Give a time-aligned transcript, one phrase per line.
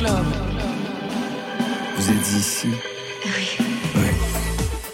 [0.00, 0.24] club.
[1.96, 2.68] Vous êtes ici
[3.26, 4.02] Oui.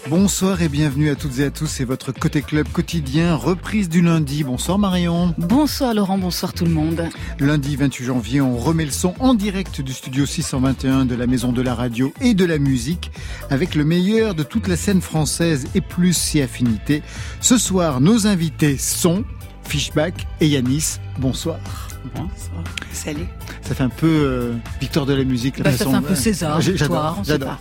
[0.09, 1.67] Bonsoir et bienvenue à toutes et à tous.
[1.67, 4.43] C'est votre Côté Club quotidien, reprise du lundi.
[4.43, 5.33] Bonsoir Marion.
[5.37, 7.07] Bonsoir Laurent, bonsoir tout le monde.
[7.39, 11.53] Lundi 28 janvier, on remet le son en direct du studio 621 de la Maison
[11.53, 13.11] de la Radio et de la Musique
[13.49, 17.01] avec le meilleur de toute la scène française et plus si affinité.
[17.39, 19.23] Ce soir, nos invités sont
[19.63, 20.97] Fishback et Yanis.
[21.17, 21.86] Bonsoir.
[22.15, 22.63] Bonsoir.
[22.91, 23.27] Salut.
[23.61, 25.57] Ça fait un peu euh, Victor de la musique.
[25.57, 25.85] La bah, façon...
[25.85, 26.61] Ça fait un peu César.
[26.61, 27.21] J'adore.
[27.25, 27.59] J'adore.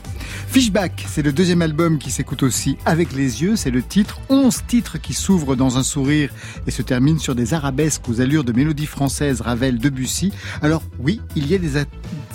[0.48, 4.20] Fishback, c'est le deuxième album qui s'écoute aussi avec les yeux, c'est le titre.
[4.28, 6.30] 11 titres qui s'ouvrent dans un sourire
[6.66, 10.32] et se terminent sur des arabesques aux allures de mélodie française, Ravel, Debussy.
[10.62, 11.77] Alors oui, il y a des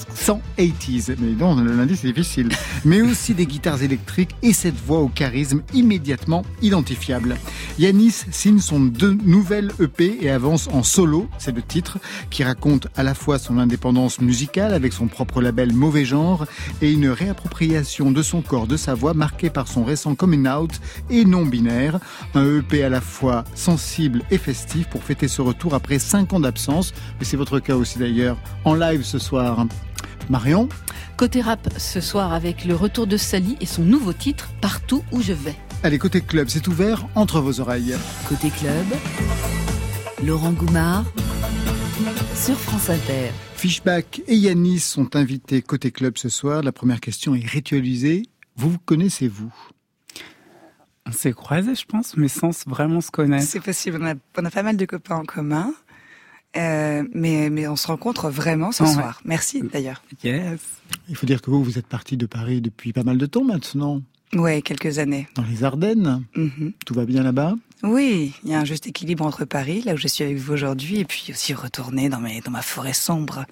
[0.09, 2.49] accents 80s, mais non, le lundi c'est difficile.
[2.85, 7.37] Mais aussi des guitares électriques et cette voix au charisme immédiatement identifiable.
[7.79, 9.17] Yanis signe son deux
[9.79, 11.97] EP et avance en solo, c'est le titre,
[12.29, 16.45] qui raconte à la fois son indépendance musicale avec son propre label Mauvais Genre
[16.81, 20.79] et une réappropriation de son corps, de sa voix, marquée par son récent coming out
[21.09, 21.99] et non binaire.
[22.33, 26.39] Un EP à la fois sensible et festif pour fêter ce retour après 5 ans
[26.39, 26.93] d'absence.
[27.19, 29.65] Mais c'est votre cas aussi d'ailleurs, en live ce soir.
[30.31, 30.69] Marion
[31.17, 35.21] Côté rap ce soir avec le retour de Sally et son nouveau titre Partout où
[35.21, 35.55] je vais.
[35.83, 37.95] Allez, côté club, c'est ouvert entre vos oreilles.
[38.29, 38.85] Côté club,
[40.25, 41.03] Laurent Goumard
[42.33, 43.31] sur France Inter.
[43.55, 46.63] Fishback et Yanis sont invités côté club ce soir.
[46.63, 48.23] La première question est ritualisée.
[48.55, 49.53] Vous, vous connaissez-vous
[51.05, 53.45] On s'est croisés, je pense, mais sans vraiment se connaître.
[53.45, 53.99] C'est possible.
[54.01, 54.05] On
[54.45, 55.73] a, pas mal de copains en commun.
[56.57, 59.21] Euh, mais, mais on se rencontre vraiment ce soir.
[59.23, 60.03] Merci d'ailleurs.
[60.23, 60.59] Yes.
[61.07, 63.43] Il faut dire que vous, vous êtes parti de Paris depuis pas mal de temps
[63.43, 64.01] maintenant.
[64.33, 65.27] Ouais, quelques années.
[65.35, 66.23] Dans les Ardennes.
[66.35, 66.73] Mhm.
[66.85, 67.55] Tout va bien là-bas?
[67.83, 70.53] Oui, il y a un juste équilibre entre Paris, là où je suis avec vous
[70.53, 73.45] aujourd'hui, et puis aussi retourner dans, mes, dans ma forêt sombre.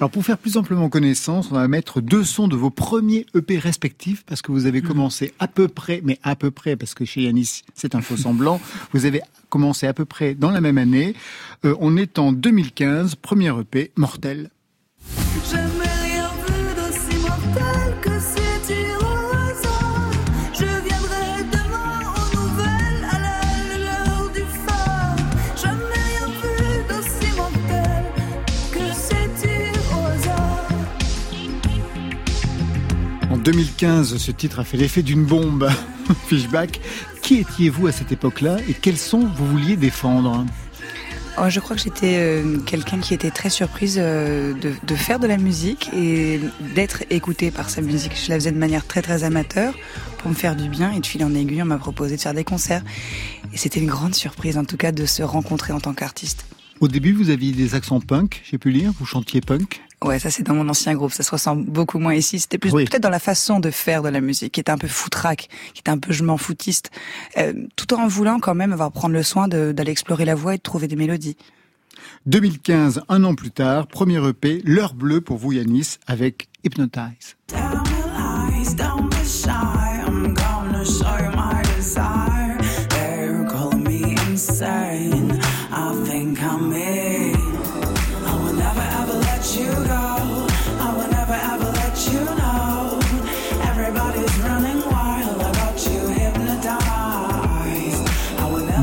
[0.00, 3.58] Alors pour faire plus amplement connaissance, on va mettre deux sons de vos premiers EP
[3.58, 4.88] respectifs, parce que vous avez mhm.
[4.88, 8.16] commencé à peu près, mais à peu près, parce que chez Yanis c'est un faux
[8.16, 8.60] semblant,
[8.92, 9.20] vous avez
[9.50, 11.14] commencé à peu près dans la même année.
[11.64, 14.50] Euh, on est en 2015, premier EP, Mortel.
[33.46, 35.70] 2015, ce titre a fait l'effet d'une bombe.
[36.26, 36.80] Fishback,
[37.22, 40.44] qui étiez-vous à cette époque-là et quels sons vous vouliez défendre?
[41.38, 45.28] Oh, je crois que j'étais euh, quelqu'un qui était très surprise euh, de, faire de
[45.28, 46.40] la musique et
[46.74, 48.20] d'être écoutée par sa musique.
[48.20, 49.74] Je la faisais de manière très très amateur
[50.18, 52.34] pour me faire du bien et de fil en aiguille, on m'a proposé de faire
[52.34, 52.82] des concerts.
[53.52, 56.46] Et c'était une grande surprise en tout cas de se rencontrer en tant qu'artiste.
[56.80, 60.30] Au début, vous aviez des accents punk, j'ai pu lire, vous chantiez punk Ouais, ça
[60.30, 62.38] c'est dans mon ancien groupe, ça se ressemble beaucoup moins ici.
[62.38, 64.88] C'était plus peut-être dans la façon de faire de la musique, qui était un peu
[64.88, 66.90] foutraque, qui était un peu je m'en foutiste,
[67.38, 70.58] euh, tout en voulant quand même avoir prendre le soin d'aller explorer la voix et
[70.58, 71.36] de trouver des mélodies.
[72.26, 77.36] 2015, un an plus tard, premier EP, L'heure bleue pour vous Yanis, avec Hypnotize.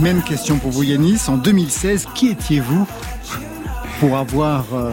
[0.03, 1.29] Même question pour vous Yanis.
[1.29, 2.85] En 2016, qui étiez-vous
[4.01, 4.91] pour avoir euh,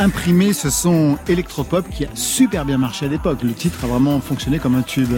[0.00, 3.42] imprimé ce son électropop qui a super bien marché à l'époque?
[3.42, 5.12] Le titre a vraiment fonctionné comme un tube.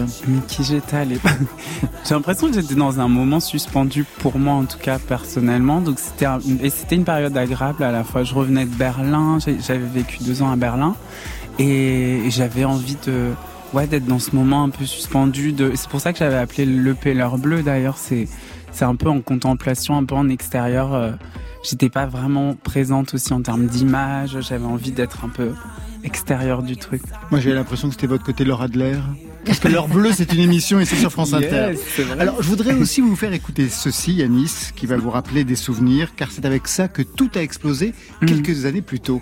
[0.49, 1.31] qui j'étais à l'époque
[2.05, 5.79] J'ai l'impression que j'étais dans un moment suspendu pour moi en tout cas personnellement.
[5.79, 6.27] Donc c'était
[6.61, 8.25] et c'était une période agréable à la fois.
[8.25, 10.93] Je revenais de Berlin, j'avais vécu deux ans à Berlin
[11.57, 13.29] et j'avais envie de
[13.73, 15.55] ouais d'être dans ce moment un peu suspendu.
[15.75, 17.97] C'est pour ça que j'avais appelé le l'heure bleu d'ailleurs.
[17.97, 18.27] C'est
[18.71, 20.93] c'est un peu en contemplation, un peu en extérieur.
[20.93, 21.11] Euh,
[21.63, 24.37] j'étais pas vraiment présente aussi en termes d'image.
[24.41, 25.51] J'avais envie d'être un peu
[26.03, 27.01] extérieur du truc.
[27.29, 28.97] Moi, j'ai l'impression que c'était votre côté Laura Adler.
[29.45, 31.73] Parce que l'heure bleue, c'est une émission et c'est sur France Inter.
[32.19, 36.13] Alors, je voudrais aussi vous faire écouter ceci, Yanis, qui va vous rappeler des souvenirs,
[36.15, 38.25] car c'est avec ça que tout a explosé mm.
[38.25, 39.21] quelques années plus tôt.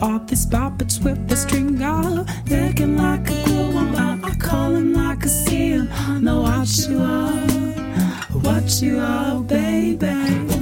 [0.00, 3.78] You put all these puppets with the string out, looking like a glue.
[3.96, 5.86] I, I call him like a seal.
[6.20, 7.32] Know what you are,
[8.42, 10.06] what you are, baby.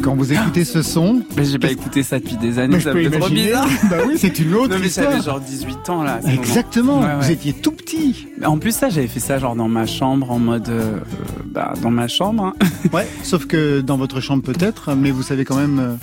[0.03, 3.09] Quand vous écoutez ce son, Mais j'ai pas écouté ça depuis des années, ça me
[3.11, 3.69] fait trop bizarre.
[3.91, 5.11] bah oui, c'est une autre Non mais histoire.
[5.11, 6.21] j'avais genre 18 ans là.
[6.27, 7.17] Exactement, Ouais, ouais.
[7.21, 8.27] vous étiez tout petit.
[8.45, 11.01] En plus ça, j'avais fait ça genre dans ma chambre en mode, euh, euh,
[11.47, 12.45] bah dans ma chambre.
[12.45, 12.55] hein.
[12.93, 15.95] Ouais, sauf que dans votre chambre peut-être, mais vous savez quand même euh,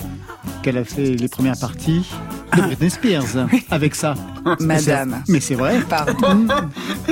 [0.62, 2.06] qu'elle a fait les premières parties
[2.56, 4.14] de Britney Spears avec ça.
[4.60, 5.22] Madame.
[5.28, 5.80] Mais c'est vrai.
[5.88, 6.46] Pardon.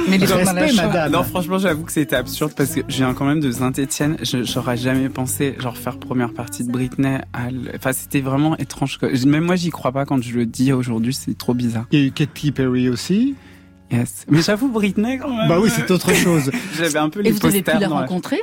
[0.08, 1.12] Mais les Respect, madame.
[1.12, 4.16] Non franchement j'avoue que c'était absurde parce que je viens quand même de Saint-Etienne.
[4.22, 7.19] J'aurais jamais pensé genre faire première partie de Britney.
[7.32, 8.98] À l- Enfin c'était vraiment étrange.
[9.26, 11.14] Même moi j'y crois pas quand je le dis aujourd'hui.
[11.14, 11.86] C'est trop bizarre.
[11.92, 13.34] Il y a eu Katy Perry aussi.
[13.90, 14.25] Yes.
[14.28, 15.48] Mais j'avoue Britney quand même.
[15.48, 16.50] Bah oui, c'est autre chose.
[16.76, 18.38] J'avais un peu Et les vous avez pu la rencontrer?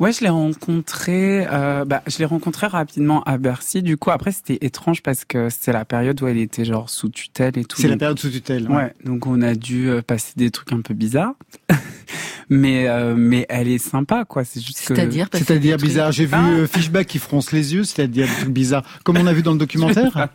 [0.00, 1.46] Ouais, je l'ai rencontré.
[1.50, 3.82] Euh, bah, je l'ai rencontré rapidement à Bercy.
[3.82, 7.08] Du coup, après, c'était étrange parce que c'est la période où elle était genre sous
[7.08, 7.80] tutelle et tout.
[7.80, 8.68] C'est la période sous tutelle.
[8.70, 11.34] Ouais, donc on a dû euh, passer des trucs un peu bizarres.
[12.50, 14.44] mais euh, mais elle est sympa, quoi.
[14.44, 14.94] C'est juste que.
[14.94, 16.10] C'est-à-dire passer C'est-à-dire bizarre.
[16.12, 16.66] J'ai vu Ah.
[16.66, 18.84] Fishback qui fronce les yeux, c'est-à-dire des trucs bizarres.
[19.04, 20.28] Comme on a vu dans le documentaire.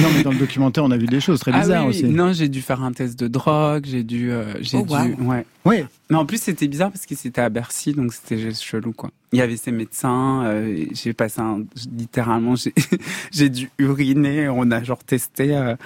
[0.00, 2.04] Non, mais dans le documentaire, on a vu des choses très Ah bizarres oui, oui.
[2.04, 2.12] aussi.
[2.12, 3.57] Non, j'ai dû faire un test de drogue.
[3.84, 4.30] J'ai dû.
[4.30, 4.92] euh, j'ai Oh, dû.
[4.92, 5.28] wow.
[5.30, 5.46] Ouais.
[5.64, 5.86] Ouais.
[6.10, 9.10] Mais en plus, c'était bizarre parce que c'était à Bercy, donc c'était juste chelou, quoi.
[9.32, 11.62] Il y avait ses médecins, euh, j'ai passé un,
[11.96, 12.54] littéralement,
[13.32, 15.76] j'ai, dû uriner, on a genre testé, euh,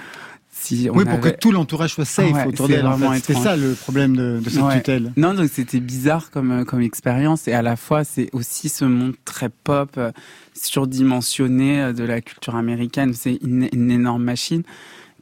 [0.55, 1.33] si on Oui, pour avait...
[1.33, 2.85] que tout l'entourage soit safe Ouais, autour d'elle.
[2.87, 3.17] en fait.
[3.31, 3.43] Étrange.
[3.43, 4.77] ça le problème de, de cette Ouais.
[4.77, 5.11] tutelle.
[5.17, 9.15] Non, donc c'était bizarre comme, comme expérience et à la fois, c'est aussi ce monde
[9.25, 9.99] très pop,
[10.53, 13.13] surdimensionné de la culture américaine.
[13.13, 14.63] C'est une, une énorme machine.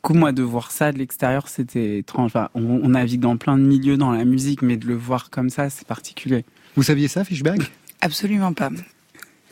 [0.01, 2.31] Coup, moi, de voir ça de l'extérieur, c'était étrange.
[2.31, 5.29] Enfin, on, on navigue dans plein de milieux dans la musique, mais de le voir
[5.29, 6.43] comme ça, c'est particulier.
[6.75, 7.59] Vous saviez ça, Fishback
[8.01, 8.71] Absolument pas.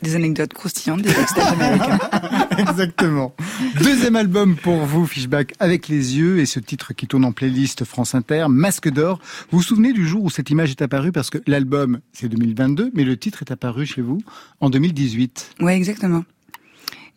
[0.02, 1.98] Des anecdotes croustillantes des backstage américains.
[2.58, 3.34] Exactement.
[3.82, 7.84] Deuxième album pour vous, Fishback, avec les yeux, et ce titre qui tourne en playlist
[7.84, 9.20] France Inter, Masque d'or.
[9.50, 11.12] Vous vous souvenez du jour où cette image est apparue?
[11.12, 14.22] Parce que l'album, c'est 2022, mais le titre est apparu chez vous
[14.60, 15.56] en 2018.
[15.60, 16.24] Ouais, exactement.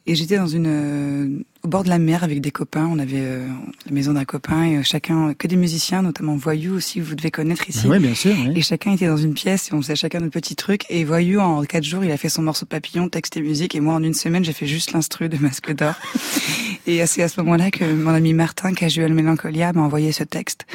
[0.05, 2.87] Et j'étais dans une euh, au bord de la mer avec des copains.
[2.91, 3.47] On avait euh,
[3.85, 6.99] la maison d'un copain et euh, chacun que des musiciens, notamment Voyou aussi.
[6.99, 7.87] Vous devez connaître ici.
[7.87, 8.35] Oui, bien sûr.
[8.37, 8.51] oui.
[8.57, 10.85] Et chacun était dans une pièce et on faisait chacun notre petit truc.
[10.89, 13.75] Et Voyou, en quatre jours, il a fait son morceau papillon, texte et musique.
[13.75, 15.95] Et moi, en une semaine, j'ai fait juste l'instru de Masque d'Or.
[16.85, 20.65] et c'est à ce moment-là que mon ami Martin, Casual Melancholia, m'a envoyé ce texte.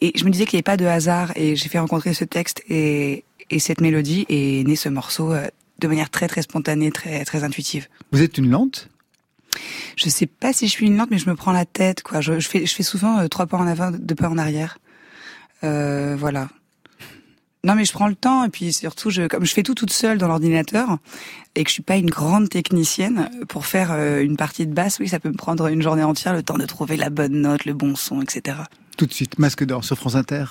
[0.00, 1.32] Et je me disais qu'il n'y avait pas de hasard.
[1.36, 4.24] Et j'ai fait rencontrer ce texte et, et cette mélodie.
[4.30, 5.46] Et est né ce morceau euh,
[5.78, 7.88] de manière très, très spontanée, très, très intuitive.
[8.12, 8.88] Vous êtes une lente?
[9.96, 12.20] Je sais pas si je suis une lente, mais je me prends la tête, quoi.
[12.20, 14.78] Je, fais, je fais souvent euh, trois pas en avant, deux pas en arrière.
[15.64, 16.48] Euh, voilà.
[17.64, 19.92] Non, mais je prends le temps et puis surtout, je, comme je fais tout toute
[19.92, 20.98] seule dans l'ordinateur
[21.54, 24.98] et que je suis pas une grande technicienne pour faire euh, une partie de basse,
[24.98, 27.64] oui, ça peut me prendre une journée entière, le temps de trouver la bonne note,
[27.64, 28.56] le bon son, etc.
[28.96, 30.46] Tout de suite, Masque d'or sur France Inter.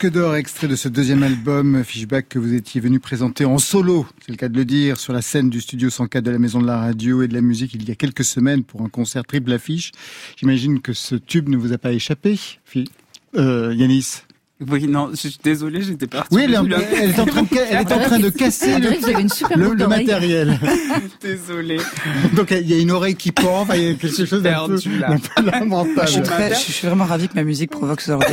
[0.00, 4.06] Masque d'or, extrait de ce deuxième album, Fishback, que vous étiez venu présenter en solo,
[4.20, 6.60] c'est le cas de le dire, sur la scène du studio 104 de la Maison
[6.60, 9.24] de la Radio et de la Musique il y a quelques semaines pour un concert
[9.24, 9.90] triple affiche.
[10.36, 12.38] J'imagine que ce tube ne vous a pas échappé,
[13.34, 14.22] euh, Yanis
[14.68, 16.34] oui, non, je suis désolé, j'étais parti.
[16.34, 18.78] Oui, elle, est en- elle est en train de, elle est en train de casser
[18.78, 20.58] le, matériel.
[21.22, 21.78] désolé.
[22.34, 24.66] Donc il y a une oreille qui pend, enfin, il y a quelque chose d'un
[24.66, 24.80] peu,
[25.44, 26.06] lamentable.
[26.06, 28.22] Je suis, très- je suis vraiment ravie que ma musique provoque ce genre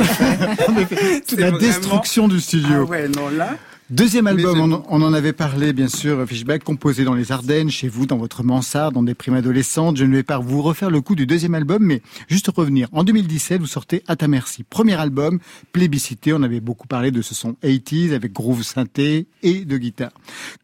[1.26, 2.84] C'est la vraiment- destruction du Ah studio.
[2.86, 3.50] ouais, non, là.
[3.88, 7.86] Deuxième album, on, on en avait parlé bien sûr, Fishback, composé dans les Ardennes, chez
[7.86, 9.96] vous, dans votre mansarde, dans des primes adolescentes.
[9.96, 12.88] Je ne vais pas vous refaire le coup du deuxième album, mais juste revenir.
[12.90, 14.64] En 2017, vous sortez À ta merci.
[14.64, 15.38] Premier album,
[15.70, 20.10] plébiscité, on avait beaucoup parlé de ce son 80s avec groove synthé et de guitare.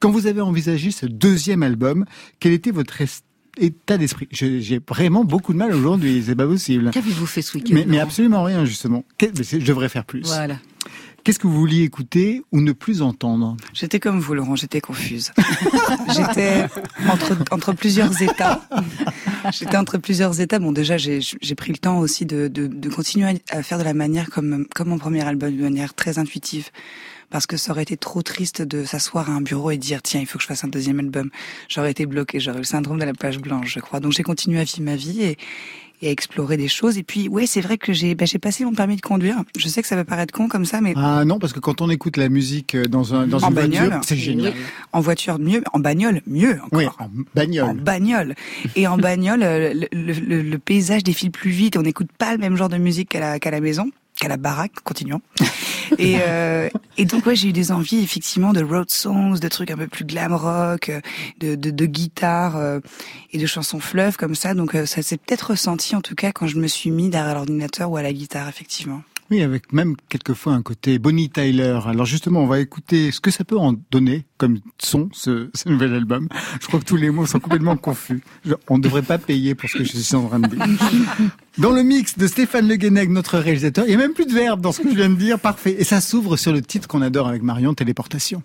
[0.01, 2.07] Quand vous avez envisagé ce deuxième album,
[2.41, 3.01] quel était votre
[3.57, 4.27] état d'esprit?
[4.33, 6.91] J'ai vraiment beaucoup de mal aujourd'hui, c'est pas possible.
[6.91, 9.05] Qu'avez-vous fait ce week-end Mais, mais absolument rien, justement.
[9.21, 10.23] Je devrais faire plus.
[10.25, 10.59] Voilà.
[11.25, 13.57] Qu'est-ce que vous vouliez écouter ou ne plus entendre?
[13.73, 15.33] J'étais comme vous, Laurent, j'étais confuse.
[16.09, 16.67] j'étais
[17.51, 18.61] entre, plusieurs états.
[19.53, 20.59] J'étais entre plusieurs états.
[20.59, 22.51] Bon, déjà, j'ai pris le temps aussi de,
[22.89, 26.71] continuer à faire de la manière comme, comme mon premier album, de manière très intuitive.
[27.31, 30.21] Parce que ça aurait été trop triste de s'asseoir à un bureau et dire, tiens,
[30.21, 31.31] il faut que je fasse un deuxième album.
[31.69, 34.01] J'aurais été bloquée, j'aurais eu le syndrome de la page blanche, je crois.
[34.01, 35.39] Donc j'ai continué à vivre ma vie et,
[36.03, 36.99] et à explorer des choses.
[36.99, 39.43] Et puis, ouais, c'est vrai que j'ai bah, j'ai passé mon permis de conduire.
[39.57, 41.81] Je sais que ça va paraître con comme ça, mais Ah non, parce que quand
[41.81, 43.87] on écoute la musique euh, dans, un, dans En une bagnole.
[43.87, 44.53] voiture, c'est génial.
[44.93, 46.69] en voiture, mieux, en bagnole, mieux encore.
[46.73, 47.77] Oui, en En bagnole.
[47.81, 48.35] bagnole.
[48.77, 51.77] Et en bagnole, euh, le, le- le- le paysage défile plus vite.
[51.77, 53.91] On n'écoute pas le même genre de musique qu'à la, qu'à la maison,
[54.23, 54.81] qu'à la baraque.
[54.85, 55.21] Continuons.
[55.99, 59.71] Et, euh, et donc, ouais, j'ai eu des envies, effectivement, de road songs, de trucs
[59.71, 60.91] un peu plus glam rock,
[61.41, 62.81] de, de, de guitare euh,
[63.33, 64.55] et de chansons fleuves comme ça.
[64.55, 67.35] Donc, euh, ça s'est peut-être ressenti, en tout cas, quand je me suis mis derrière
[67.35, 69.03] l'ordinateur ou à la guitare, effectivement.
[69.33, 71.79] Oui, avec même quelquefois un côté Bonnie Tyler.
[71.87, 75.95] Alors justement, on va écouter ce que ça peut en donner comme son, ce, nouvel
[75.95, 76.29] album.
[76.61, 78.23] Je crois que tous les mots sont complètement confus.
[78.69, 80.63] On ne devrait pas payer pour ce que je suis en train de dire.
[81.57, 84.35] Dans le mix de Stéphane Le Guenec, notre réalisateur, il n'y a même plus de
[84.35, 85.41] verbe dans ce que je viens de dire.
[85.41, 85.77] Parfait.
[85.79, 88.43] Et ça s'ouvre sur le titre qu'on adore avec Marion, Téléportation.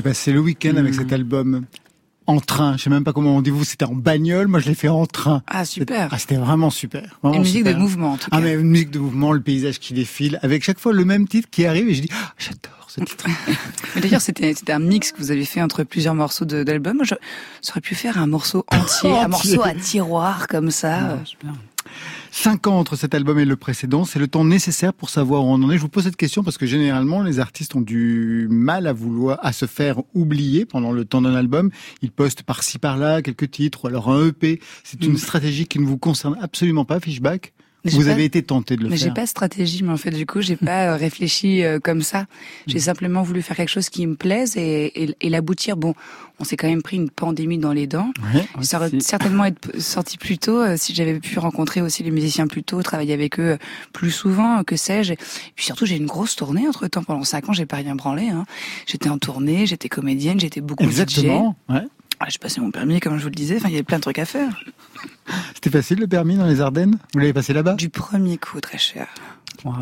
[0.00, 1.66] J'ai passé le week-end avec cet album
[2.26, 2.78] en train.
[2.78, 3.64] Je sais même pas comment on dit vous.
[3.64, 4.48] C'était en bagnole.
[4.48, 5.42] Moi, je l'ai fait en train.
[5.46, 6.08] Ah, super.
[6.10, 7.18] Ah, c'était vraiment super.
[7.22, 7.74] Vraiment Une musique super.
[7.74, 8.38] de mouvement, en tout cas.
[8.38, 11.28] Ah, mais une musique de mouvement, le paysage qui défile, avec chaque fois le même
[11.28, 13.26] titre qui arrive et je dis, ah, j'adore ce titre.
[14.00, 17.02] D'ailleurs, c'était c'était un mix que vous avez fait entre plusieurs morceaux d'album.
[17.62, 21.18] J'aurais pu faire un morceau entier, un morceau à tiroir comme ça.
[22.32, 25.48] Cinq ans entre cet album et le précédent, c'est le temps nécessaire pour savoir où
[25.48, 25.76] on en est.
[25.76, 29.38] Je vous pose cette question parce que généralement, les artistes ont du mal à vouloir,
[29.42, 31.70] à se faire oublier pendant le temps d'un album.
[32.02, 34.60] Ils postent par-ci par-là quelques titres ou alors un EP.
[34.84, 37.52] C'est une stratégie qui ne vous concerne absolument pas, Fishback.
[37.84, 39.14] Vous pas- avez été tenté de le Mais j'ai faire.
[39.14, 42.26] pas de stratégie, mais en fait, du coup, j'ai pas euh, réfléchi euh, comme ça.
[42.66, 42.82] J'ai Mm.
[42.82, 45.76] simplement voulu faire quelque chose qui me plaise et, et, et l'aboutir.
[45.76, 45.94] Bon,
[46.38, 48.10] on s'est quand même pris une pandémie dans les dents.
[48.34, 48.46] Ouais.
[48.62, 49.00] Ça aurait Aussi.
[49.00, 52.82] certainement été sorti plus tôt euh, si j'avais pu rencontrer aussi les musiciens plus tôt,
[52.82, 53.56] travailler avec eux
[53.92, 55.14] plus souvent, que sais-je.
[55.14, 55.18] Et
[55.56, 57.02] puis surtout, j'ai une grosse tournée entre temps.
[57.02, 58.28] Pendant cinq ans, j'ai pas rien branlé.
[58.28, 58.44] Hein.
[58.86, 61.56] J'étais en tournée, j'étais comédienne, j'étais beaucoup Exactement.
[61.68, 61.82] Ouais.
[62.22, 63.56] Ah, j'ai passé mon permis, comme je vous le disais.
[63.56, 64.62] Enfin, il y avait plein de trucs à faire.
[65.54, 66.98] C'était facile le permis dans les Ardennes?
[67.14, 67.74] Vous l'avez passé là-bas?
[67.74, 69.08] Du premier coup, très cher.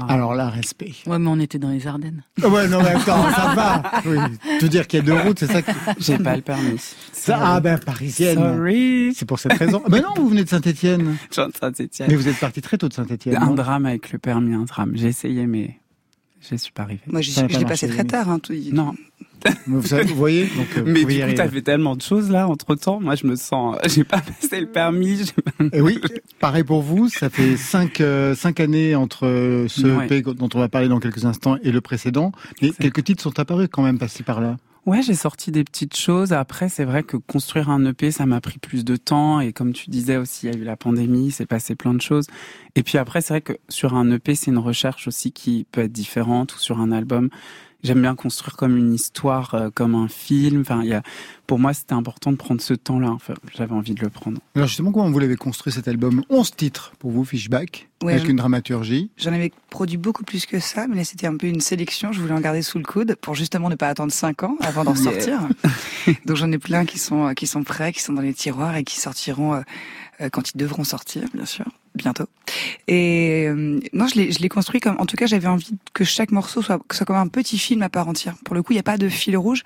[0.08, 0.92] Alors là, respect.
[1.06, 2.22] Ouais, mais on était dans les Ardennes.
[2.40, 3.82] Ah ouais, non, mais attends, ça va.
[4.06, 4.16] Oui.
[4.58, 5.72] Tu veux dire qu'il y a deux routes, c'est ça que...
[5.98, 6.80] J'ai pas le permis.
[7.12, 8.38] Ça, ah ben, parisienne.
[8.38, 9.12] Sorry.
[9.16, 9.82] C'est pour cette raison.
[9.88, 11.16] Ben non, vous venez de Saint-Etienne.
[11.34, 12.08] Jean de Saint-Étienne.
[12.08, 13.36] Mais vous êtes parti très tôt de Saint-Etienne.
[13.36, 14.92] Un drame avec le permis, un drame.
[14.94, 15.80] J'ai essayé, mais
[16.52, 17.00] je suis pas arrivé.
[17.06, 18.30] Moi, je l'ai passé très tard.
[18.30, 18.94] Hein, tout- Non.
[19.68, 22.02] Vous, savez- vous voyez donc, euh, vous Mais y du coup, t'as fait tellement de
[22.02, 22.98] choses là entre temps.
[23.00, 25.30] Moi, je me sens, j'ai pas passé le permis.
[25.72, 26.00] Et oui,
[26.40, 30.06] pareil pour vous, ça fait cinq, euh, cinq années entre euh, ce Ouais.
[30.06, 32.32] EP dont on va parler dans quelques instants et le précédent.
[32.62, 34.56] Mais quelques titres sont apparus quand même passés par là.
[34.88, 36.32] Ouais, j'ai sorti des petites choses.
[36.32, 39.38] Après, c'est vrai que construire un EP, ça m'a pris plus de temps.
[39.38, 42.00] Et comme tu disais aussi, il y a eu la pandémie, c'est passé plein de
[42.00, 42.26] choses.
[42.74, 45.82] Et puis après, c'est vrai que sur un EP, c'est une recherche aussi qui peut
[45.82, 46.54] être différente.
[46.54, 47.28] Ou sur un album,
[47.82, 50.62] j'aime bien construire comme une histoire, euh, comme un film.
[50.62, 51.02] Enfin, il y a,
[51.48, 53.08] pour moi, c'était important de prendre ce temps-là.
[53.10, 54.38] Enfin, j'avais envie de le prendre.
[54.54, 56.22] Alors justement, comment vous l'avez construit cet album?
[56.28, 59.10] 11 titres pour vous, Fishback, Ouais, avec une dramaturgie.
[59.16, 62.12] J'en avais produit beaucoup plus que ça, mais là c'était un peu une sélection.
[62.12, 64.84] Je voulais en garder sous le coude pour justement ne pas attendre cinq ans avant
[64.84, 65.40] d'en sortir.
[66.26, 68.84] Donc j'en ai plein qui sont qui sont prêts, qui sont dans les tiroirs et
[68.84, 69.62] qui sortiront euh,
[70.20, 72.26] euh, quand ils devront sortir, bien sûr, bientôt.
[72.86, 74.96] Et euh, non, je l'ai je l'ai construit comme.
[75.00, 77.82] En tout cas, j'avais envie que chaque morceau soit que soit comme un petit film
[77.82, 78.36] à part entière.
[78.44, 79.64] Pour le coup, il n'y a pas de fil rouge,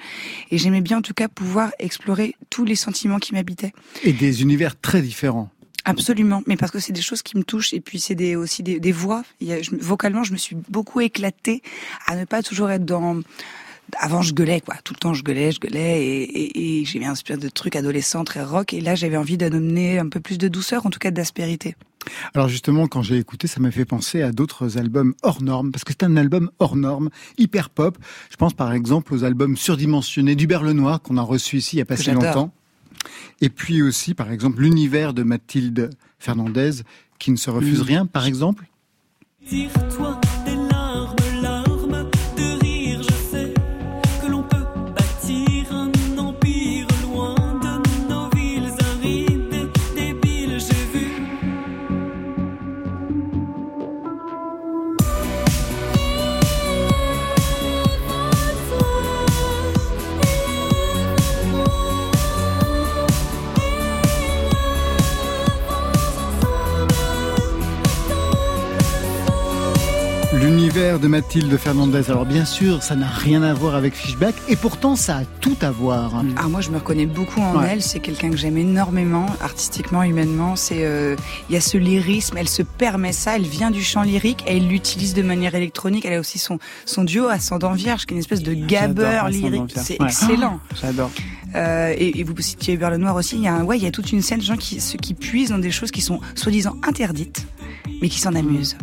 [0.51, 3.73] et j'aimais bien en tout cas pouvoir explorer tous les sentiments qui m'habitaient.
[4.03, 5.51] Et des univers très différents.
[5.85, 8.63] Absolument, mais parce que c'est des choses qui me touchent et puis c'est des, aussi
[8.63, 9.25] des, des voix.
[9.41, 11.61] Il y a, je, vocalement, je me suis beaucoup éclatée
[12.07, 13.21] à ne pas toujours être dans.
[13.99, 17.01] Avant, je gueulais quoi, tout le temps je gueulais, je gueulais et, et, et j'ai
[17.01, 20.49] espèce de truc adolescent très rock et là j'avais envie d'amener un peu plus de
[20.49, 21.77] douceur, en tout cas d'aspérité.
[22.35, 25.85] Alors justement, quand j'ai écouté, ça m'a fait penser à d'autres albums hors normes, parce
[25.85, 27.99] que c'est un album hors norme, hyper pop.
[28.31, 31.83] Je pense par exemple aux albums surdimensionnés d'Hubert Lenoir qu'on a reçu ici il y
[31.83, 32.53] a pas si longtemps.
[33.41, 36.83] Et puis aussi, par exemple, l'univers de Mathilde Fernandez,
[37.19, 38.65] qui ne se refuse rien, par exemple.
[39.47, 40.21] Tire-toi
[70.99, 72.03] De Mathilde Fernandez.
[72.09, 75.57] Alors bien sûr, ça n'a rien à voir avec Fishback, et pourtant ça a tout
[75.63, 76.23] à voir.
[76.37, 77.69] Ah moi je me reconnais beaucoup en Ouais.
[77.73, 80.55] elle, c'est quelqu'un que j'aime énormément, artistiquement, humainement.
[80.57, 81.17] C'est euh,
[81.49, 84.57] il y a ce lyrisme, elle se permet ça, elle vient du chant lyrique et
[84.57, 86.05] elle l'utilise de manière électronique.
[86.05, 89.73] Elle a aussi son son duo ascendant vierge, qui est une espèce de gabeur lyrique.
[89.77, 90.07] C'est Ouais.
[90.09, 90.61] excellent.
[90.81, 91.11] J'adore.
[91.55, 93.37] Euh, et, et vous citiez Hubert Lenoir aussi.
[93.37, 94.97] Il y a un, ouais, il y a toute une scène de gens qui se-
[94.97, 97.47] qui puisent dans des choses qui sont soi-disant interdites,
[98.01, 98.77] mais qui s'en amusent.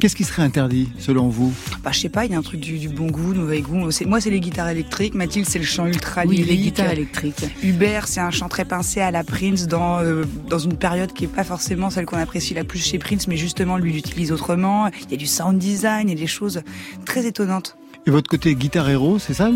[0.00, 1.52] Qu'est-ce qui serait interdit, selon vous
[1.84, 3.60] Bah, je sais pas, il y a un truc du, du bon goût, du mauvais
[3.60, 3.90] goût.
[3.90, 5.14] C'est- Moi, c'est les guitares électriques.
[5.14, 6.48] Mathilde, c'est le chant ultra Oui, lyrique.
[6.50, 7.44] les guitares électriques.
[7.62, 11.24] Hubert, c'est un chant très pincé à la Prince dans euh, dans une période qui
[11.24, 14.88] est pas forcément celle qu'on apprécie la plus chez Prince, mais justement lui l'utilise autrement.
[14.88, 16.62] Il y a du sound design, il y a des choses
[17.04, 17.76] très étonnantes.
[18.06, 19.50] Et votre côté guitare héros, c'est ça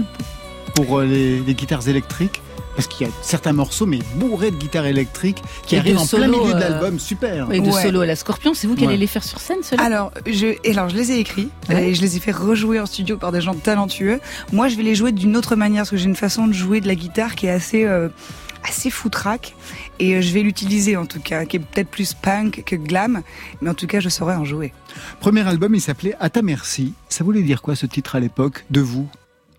[0.75, 2.43] Pour euh, les, les guitares électriques
[2.77, 6.07] Parce qu'il y a certains morceaux, mais bourrés de guitares électriques, qui Et arrivent en
[6.07, 6.99] plein milieu de euh, l'album.
[6.99, 7.83] Super Et de Ouais.
[7.83, 8.89] solo à la Scorpion, c'est vous qui Ouais.
[8.89, 11.91] allez les faire sur scène, cela Alors, je, alors, je les ai écrits Ouais.
[11.91, 14.19] et je les ai fait rejouer en studio par des gens talentueux.
[14.53, 16.81] Moi, je vais les jouer d'une autre manière parce que j'ai une façon de jouer
[16.81, 18.09] de la guitare qui est assez euh,
[18.67, 19.55] assez foutraque
[19.99, 23.21] et euh, je vais l'utiliser en tout cas, qui est peut-être plus punk que glam,
[23.61, 24.73] mais en tout cas, je saurais en jouer.
[25.21, 26.95] Premier album, il s'appelait À ta merci.
[27.11, 29.07] Ça voulait dire quoi ce titre à l'époque De vous,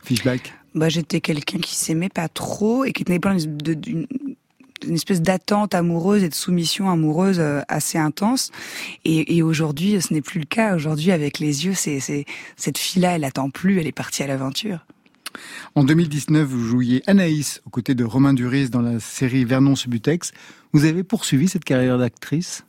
[0.04, 0.54] Fishback?
[0.76, 4.08] Bah, j'étais quelqu'un qui s'aimait pas trop et qui tenait plein d'une
[4.92, 8.52] espèce d'attente amoureuse et de soumission amoureuse euh, assez intense.
[9.06, 10.76] Et, aujourd'hui, ce n'est plus le cas.
[10.76, 12.26] Aujourd'hui, avec les yeux, c'est
[12.58, 14.86] cette fille-là, elle attend plus, elle est partie à l'aventure.
[15.76, 20.34] En 2019, vous jouiez Anaïs aux côtés de Romain Duris dans la série Vernon Subutex.
[20.74, 22.66] Vous avez poursuivi cette carrière d'actrice?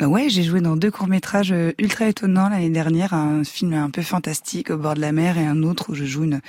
[0.00, 4.02] Ouais, j'ai joué dans deux courts-métrages euh, ultra étonnants l'année dernière, un film un peu
[4.02, 6.40] fantastique au bord de la mer et un autre où je joue une,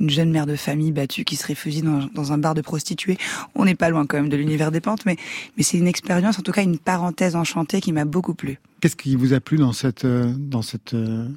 [0.00, 3.18] une jeune mère de famille battue qui se réfugie dans, un bar de prostituées.
[3.54, 5.16] On n'est pas loin quand même de l'univers des pentes, mais,
[5.56, 8.58] mais c'est une expérience, en tout cas une parenthèse enchantée qui m'a beaucoup plu.
[8.80, 11.28] Qu'est-ce qui vous a plu dans cette, euh, dans cette euh,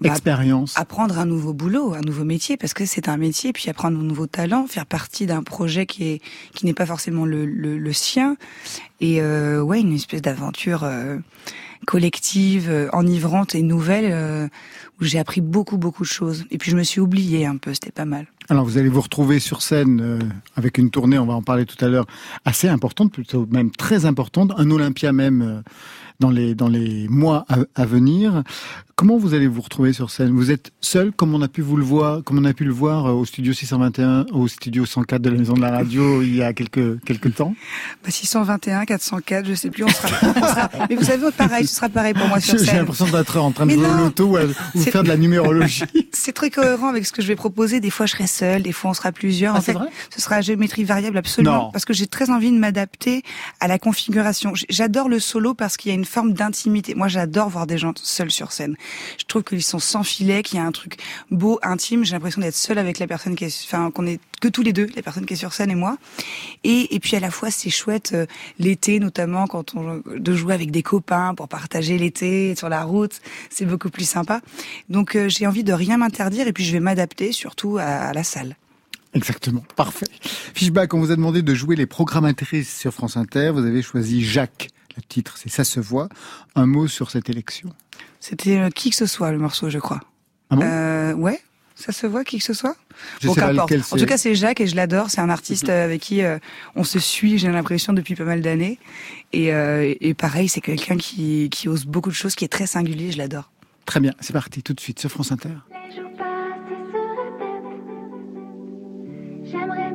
[0.00, 3.68] Bah, expérience apprendre un nouveau boulot, un nouveau métier, parce que c'est un métier, puis
[3.68, 6.22] apprendre un nouveau talent, faire partie d'un projet qui est
[6.54, 8.36] qui n'est pas forcément le, le, le sien,
[9.00, 11.18] et euh, ouais, une espèce d'aventure euh,
[11.86, 14.48] collective, euh, enivrante et nouvelle, euh,
[15.00, 16.46] où j'ai appris beaucoup beaucoup de choses.
[16.50, 18.26] Et puis je me suis oubliée un peu, c'était pas mal.
[18.48, 20.18] Alors vous allez vous retrouver sur scène euh,
[20.56, 22.06] avec une tournée, on va en parler tout à l'heure,
[22.46, 25.60] assez importante, plutôt même très importante, un Olympia même euh,
[26.20, 28.42] dans les dans les mois à, à venir.
[29.00, 30.30] Comment vous allez vous retrouver sur scène?
[30.32, 32.70] Vous êtes seul, comme on a pu vous le voir, comme on a pu le
[32.70, 36.36] voir euh, au studio 621, au studio 104 de la Maison de la Radio il
[36.36, 37.54] y a quelques quelques temps?
[38.04, 41.76] Bah, 621, 404, je sais plus, on sera, on sera- Mais vous savez, pareil, ce
[41.76, 42.76] sera pareil pour moi sur J'ai scène.
[42.76, 44.38] l'impression d'être en train de jouer loto ou,
[44.74, 45.84] ou faire de la numérologie.
[46.12, 47.80] C'est très cohérent avec ce que je vais proposer.
[47.80, 49.54] Des fois, je serai seule, des fois, on sera plusieurs.
[49.54, 49.88] Ah, en fait, vrai?
[50.14, 51.70] ce sera à géométrie variable absolument, Non.
[51.72, 53.22] parce que j'ai très envie de m'adapter
[53.60, 54.52] à la configuration.
[54.68, 56.94] J'adore le solo parce qu'il y a une forme d'intimité.
[56.94, 58.76] Moi, j'adore voir des gens seuls sur scène.
[59.18, 60.96] Je trouve qu'ils sont sans filet, qu'il y a un truc
[61.30, 62.04] beau, intime.
[62.04, 64.72] J'ai l'impression d'être seule avec la personne qui est, enfin, qu'on est que tous les
[64.72, 65.98] deux, la personne qui est sur scène et moi.
[66.64, 68.26] Et, puis à la fois, c'est chouette euh,
[68.58, 73.20] l'été, notamment quand on de jouer avec des copains pour partager l'été sur la route.
[73.50, 74.40] C'est beaucoup plus sympa.
[74.88, 78.24] Donc euh, j'ai envie de rien m'interdire et puis je vais m'adapter surtout à, la
[78.24, 78.56] salle.
[79.12, 80.06] Exactement, parfait.
[80.54, 83.50] Fishback, on vous a demandé de jouer les programmatrices sur France Inter.
[83.50, 84.68] Vous avez choisi Jacques.
[84.96, 86.08] Le titre, c'est Ça se voit.
[86.54, 87.70] Un mot sur cette élection.
[88.18, 90.00] C'était euh, qui que ce soit le morceau, je crois.
[90.50, 90.62] Ah bon?
[90.64, 91.40] Euh, ouais.
[91.76, 92.76] Ça se voit qui que ce soit?
[93.22, 95.08] Je Bon, sais pas En tout cas, c'est Jacques et je l'adore.
[95.08, 96.38] C'est un artiste euh, avec qui euh,
[96.76, 98.78] on se suit, j'ai l'impression, depuis pas mal d'années.
[99.32, 102.66] Et, euh, et pareil, c'est quelqu'un qui, qui ose beaucoup de choses, qui est très
[102.66, 103.12] singulier.
[103.12, 103.50] Je l'adore.
[103.86, 105.48] Très bien, c'est parti tout de suite sur France Inter.
[105.88, 106.26] Les jours passent
[106.68, 106.74] et
[109.50, 109.89] se répètent.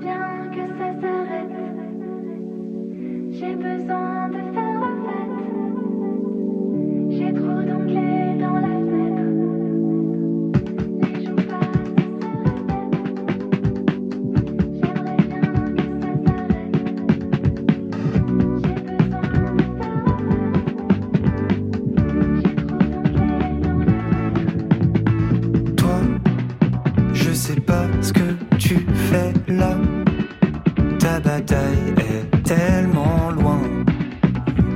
[31.00, 33.62] Ta bataille est tellement loin.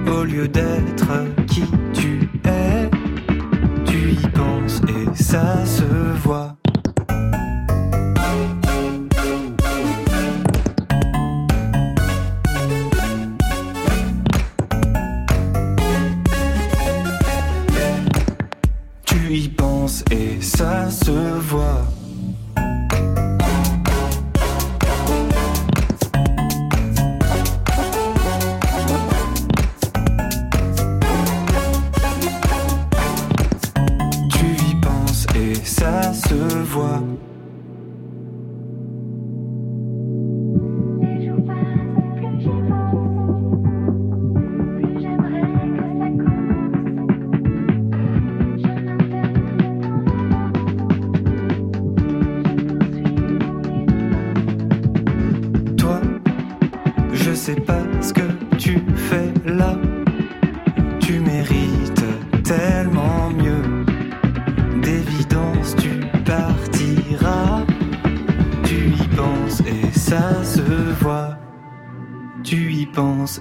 [0.08, 1.10] Au lieu d'être
[1.48, 1.64] qui
[1.94, 2.90] tu es,
[3.86, 5.84] tu y penses et ça se
[6.24, 6.39] voit.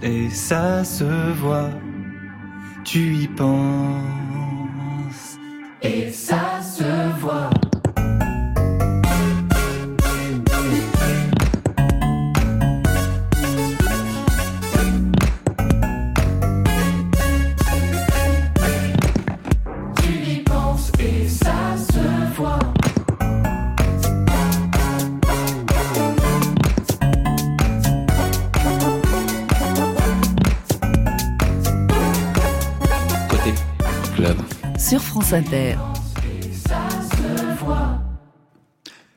[0.02, 1.70] Et ça se voit.
[2.84, 4.17] Tu y penses
[35.38, 35.76] Inter.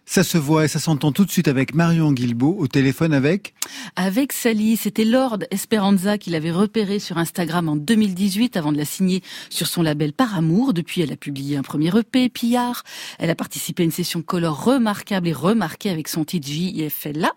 [0.05, 3.55] Ça se voit et ça s'entend tout de suite avec Marion Guilbault au téléphone avec
[3.95, 8.85] Avec Sally, c'était Lord Esperanza qui l'avait repérée sur Instagram en 2018 avant de la
[8.85, 10.73] signer sur son label Par Amour.
[10.73, 12.83] Depuis, elle a publié un premier EP, Pillard.
[13.17, 17.31] Elle a participé à une session color remarquable et remarquée avec son titre JFLA.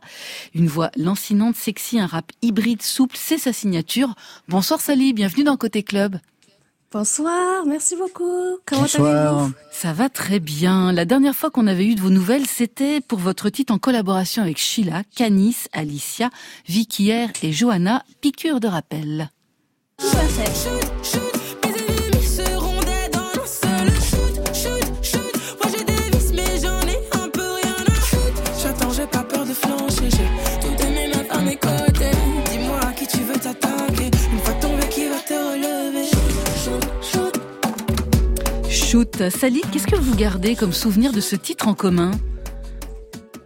[0.53, 4.15] Une voix lancinante, sexy, un rap hybride, souple, c'est sa signature.
[4.49, 6.19] Bonsoir Sally, bienvenue dans Côté Club.
[6.95, 8.57] Bonsoir, merci beaucoup.
[8.65, 9.37] Comment Bonsoir.
[9.39, 9.53] allez-vous?
[9.73, 10.93] Ça va très bien.
[10.93, 14.43] La dernière fois qu'on avait eu de vos nouvelles, c'était pour votre titre en collaboration
[14.43, 16.31] avec Sheila, Canis, Alicia,
[16.69, 19.29] Vicky R et Johanna, Piqûre de rappel.
[39.19, 42.11] Sally, qu'est-ce que vous gardez comme souvenir de ce titre en commun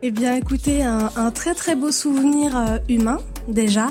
[0.02, 3.88] Eh bien, écoutez, un, très très beau souvenir euh, humain déjà,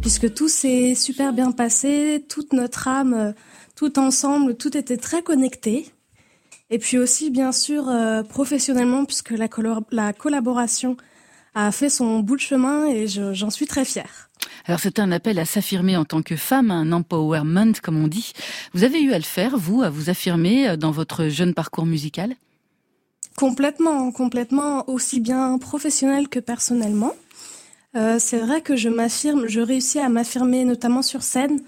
[0.00, 3.32] puisque tout s'est super bien passé, toute notre âme, euh,
[3.76, 5.86] tout ensemble, tout était très connecté.
[6.70, 9.48] Et puis aussi, bien sûr, euh, professionnellement, puisque la,
[10.12, 10.96] collaboration
[11.54, 14.28] a fait son bout de chemin et je- j'en suis très fière.
[14.66, 18.32] Alors c'était un appel à s'affirmer en tant que femme, un empowerment comme on dit.
[18.74, 21.86] Vous avez eu à le faire, vous, à vous affirmer euh, dans votre jeune parcours
[21.86, 22.34] musical?
[23.36, 27.12] Complètement, complètement, aussi bien professionnel que personnellement.
[27.96, 31.60] Euh, c'est vrai que je m'affirme, je réussis à m'affirmer notamment sur scène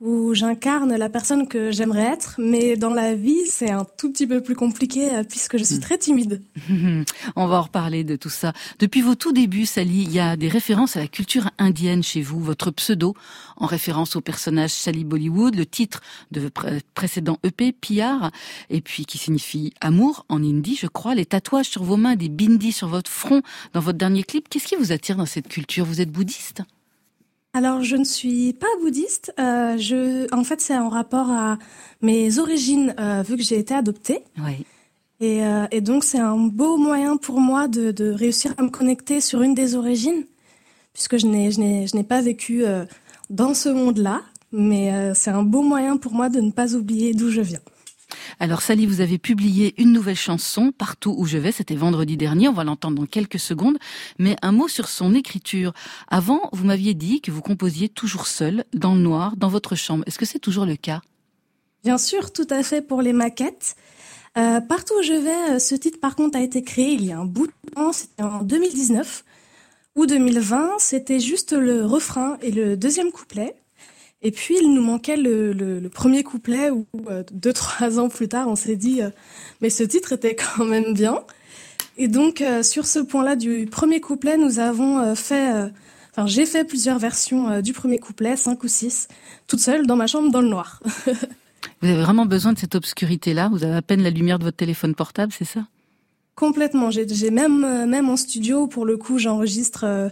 [0.00, 4.26] où j'incarne la personne que j'aimerais être, mais dans la vie, c'est un tout petit
[4.26, 6.40] peu plus compliqué euh, puisque je suis très timide.
[7.36, 8.54] On va en reparler de tout ça.
[8.78, 12.22] Depuis vos tout débuts, Sally, il y a des références à la culture indienne chez
[12.22, 12.40] vous.
[12.40, 13.14] Votre pseudo,
[13.58, 18.30] en référence au personnage Sally Bollywood, le titre de votre pré- précédent EP, Piar,
[18.70, 22.30] et puis qui signifie amour en hindi, je crois, les tatouages sur vos mains, des
[22.30, 23.42] bindis sur votre front
[23.74, 24.48] dans votre dernier clip.
[24.48, 25.84] Qu'est-ce qui vous attire dans cette culture?
[25.84, 26.62] Vous êtes bouddhiste?
[27.52, 29.32] Alors, je ne suis pas bouddhiste.
[29.40, 31.58] euh, je, en fait, c'est en rapport à
[32.00, 34.20] mes origines, euh, vu que j'ai été adoptée.
[34.38, 34.64] Oui.
[35.20, 38.70] Et, euh, et donc, c'est un beau moyen pour moi de, de réussir à me
[38.70, 40.24] connecter sur une des origines,
[40.92, 42.84] puisque je n'ai, je n'ai, je n'ai pas vécu euh,
[43.30, 47.14] dans ce monde-là, mais euh, c'est un beau moyen pour moi de ne pas oublier
[47.14, 47.60] d'où je viens.
[48.38, 52.48] Alors Sally, vous avez publié une nouvelle chanson, Partout où je vais, c'était vendredi dernier,
[52.48, 53.78] on va l'entendre dans quelques secondes,
[54.18, 55.72] mais un mot sur son écriture.
[56.08, 60.04] Avant, vous m'aviez dit que vous composiez toujours seul, dans le noir, dans votre chambre.
[60.06, 61.02] Est-ce que c'est toujours le cas?
[61.84, 63.76] Bien sûr, tout à fait pour les maquettes.
[64.38, 67.12] Euh, partout où je vais, euh, ce titre par contre a été créé il y
[67.12, 69.24] a un bout de temps, c'était en 2019
[69.96, 73.56] ou 2020, c'était juste le refrain et le deuxième couplet.
[74.22, 78.08] Et puis il nous manquait le, le- le premier couplet où euh, deux trois ans
[78.10, 79.08] plus tard on s'est dit euh,
[79.62, 81.22] mais ce titre était quand même bien.
[81.96, 85.50] Et donc euh, sur ce point-là du premier couplet, nous avons fait,
[86.12, 89.08] enfin j'ai fait plusieurs versions du premier couplet, cinq ou six,
[89.46, 90.82] toute seule dans ma chambre dans le noir.
[91.82, 94.56] Vous avez vraiment besoin de cette obscurité-là Vous avez à peine la lumière de votre
[94.56, 95.66] téléphone portable, c'est ça?
[96.34, 96.90] Complètement.
[96.90, 100.10] J'ai même même en studio pour le coup j'enregistre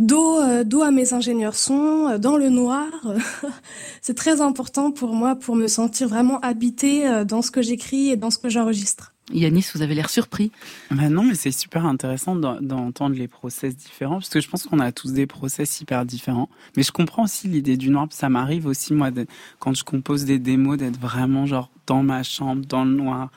[0.00, 2.86] dos euh, dos à mes ingénieurs son euh, dans le noir.
[4.02, 8.08] C'est très important pour moi pour me sentir vraiment habité euh, dans ce que j'écris
[8.10, 9.12] et dans ce que j'enregistre.
[9.32, 10.50] Yanis, vous avez l'air surpris.
[10.90, 14.64] Bah non, mais c'est super intéressant d'en- d'entendre les process différents, parce que je pense
[14.64, 16.48] qu'on a tous des process hyper différents.
[16.76, 19.26] Mais je comprends aussi l'idée du noir, ça m'arrive aussi, moi, de-
[19.60, 23.30] quand je compose des démos, d'être vraiment genre dans ma chambre, dans le noir,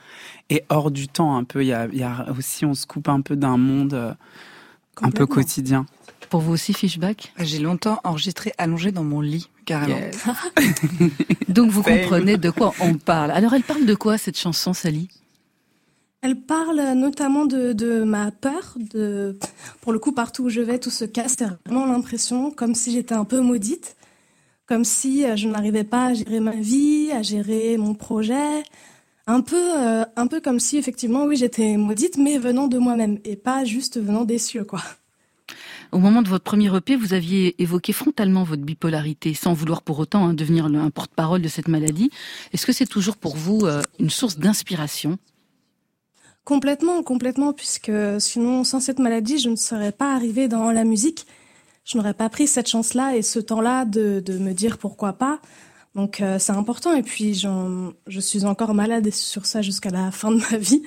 [0.50, 1.62] et hors du temps un peu.
[1.62, 4.12] Il y a, il y a aussi, on se coupe un peu d'un monde euh,
[5.00, 5.86] un peu quotidien.
[6.34, 7.32] Pour vous aussi, Fishback?
[7.38, 10.00] J'ai longtemps enregistré allongé dans mon lit, carrément.
[11.48, 12.00] Donc vous Same.
[12.00, 13.30] comprenez de quoi on parle.
[13.30, 15.06] Alors elle parle de quoi cette chanson, Sally?
[16.22, 19.38] Elle parle notamment de, de ma peur, de
[19.80, 21.36] pour le coup partout où je vais tout se casse.
[21.38, 23.94] C'est vraiment l'impression comme si j'étais un peu maudite,
[24.66, 28.64] comme si euh, je n'arrivais pas à gérer ma vie, à gérer mon projet.
[29.28, 33.20] Un peu, euh, un peu comme si effectivement oui j'étais maudite, mais venant de moi-même
[33.24, 34.80] et pas juste venant des cieux quoi.
[35.94, 40.00] Au moment de votre premier EP, vous aviez évoqué frontalement votre bipolarité, sans vouloir pour
[40.00, 42.10] autant hein, devenir un porte-parole de cette maladie.
[42.52, 45.18] Est-ce que c'est toujours pour vous euh, une source d'inspiration?
[46.42, 51.28] Complètement, complètement, puisque sinon, sans cette maladie, je ne serais pas arrivée dans la musique.
[51.84, 55.38] Je n'aurais pas pris cette chance-là et ce temps-là de, de me dire pourquoi pas.
[55.94, 56.92] Donc euh, c'est important.
[56.96, 60.82] Et puis je suis encore malade sur ça jusqu'à la fin de ma vie.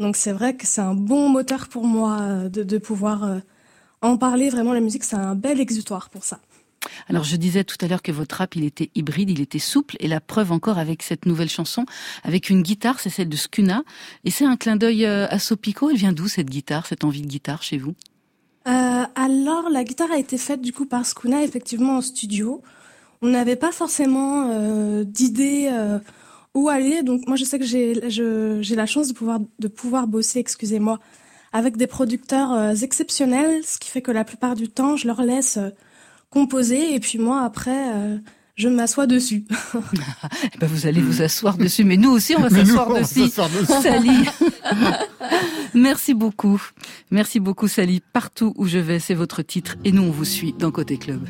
[0.00, 3.40] Donc c'est vrai que c'est un bon moteur pour moi euh, de, de pouvoir
[4.02, 4.50] en parler.
[4.50, 6.40] Vraiment, la musique, c'est un bel exutoire pour ça.
[7.08, 9.96] Alors je disais tout à l'heure que votre rap, il était hybride, il était souple,
[10.00, 11.84] et la preuve encore avec cette nouvelle chanson,
[12.24, 13.82] avec une guitare, c'est celle de Skuna,
[14.24, 15.90] et c'est un clin d'œil euh, à Sopico.
[15.90, 17.94] Elle vient d'où cette guitare, cette envie de guitare chez vous?
[18.66, 22.62] Euh, alors, la guitare a été faite du coup par Skuna, effectivement, en studio.
[23.22, 25.98] On n'avait pas forcément euh, d'idée euh,
[26.54, 30.38] où aller, donc moi je sais que j'ai la chance de pouvoir de pouvoir bosser,
[30.38, 30.98] excusez-moi,
[31.52, 35.22] avec des producteurs euh, exceptionnels, ce qui fait que la plupart du temps je leur
[35.22, 35.70] laisse euh,
[36.30, 38.18] composer et puis moi après euh,
[38.56, 39.44] je m'assois dessus.
[40.54, 43.28] Eh ben, vous allez vous asseoir dessus, mais nous aussi on va s'asseoir dessus.
[43.28, 43.82] s'asseoir dessus.
[43.82, 44.28] Sally,
[45.74, 46.60] merci beaucoup,
[47.10, 48.02] merci beaucoup Sally.
[48.12, 51.26] Partout où je vais, c'est votre titre, et nous on vous suit dans Côté Club.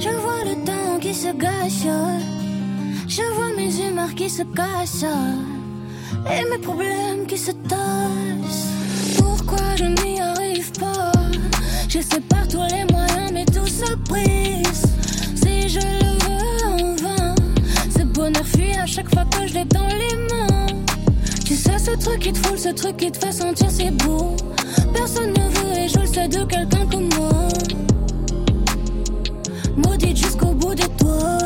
[0.00, 1.86] Je vois le temps qui se gâche.
[3.06, 5.04] Je vois mes humeurs qui se cassent.
[6.26, 8.66] Et mes problèmes qui se tassent.
[9.18, 11.12] Pourquoi je n'y arrive pas?
[11.88, 14.82] J'essaie par tous les moyens, mais tout se brise.
[15.36, 17.34] Si je le veux en vain,
[17.96, 20.66] ce bonheur fuit à chaque fois que je l'ai dans les mains.
[21.44, 24.34] Tu sais, ce truc qui te fout, ce truc qui te fait sentir si beau.
[24.92, 27.48] Personne ne veut et je le sais de quelqu'un comme moi.
[29.84, 31.38] Maudite jusqu'au bout de toi.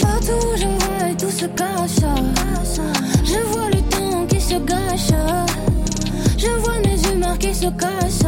[0.00, 2.00] Partout où je vois tout se cache.
[3.24, 5.12] Je vois le temps qui se gâche.
[6.36, 8.24] Je vois mes humeurs qui se cassent.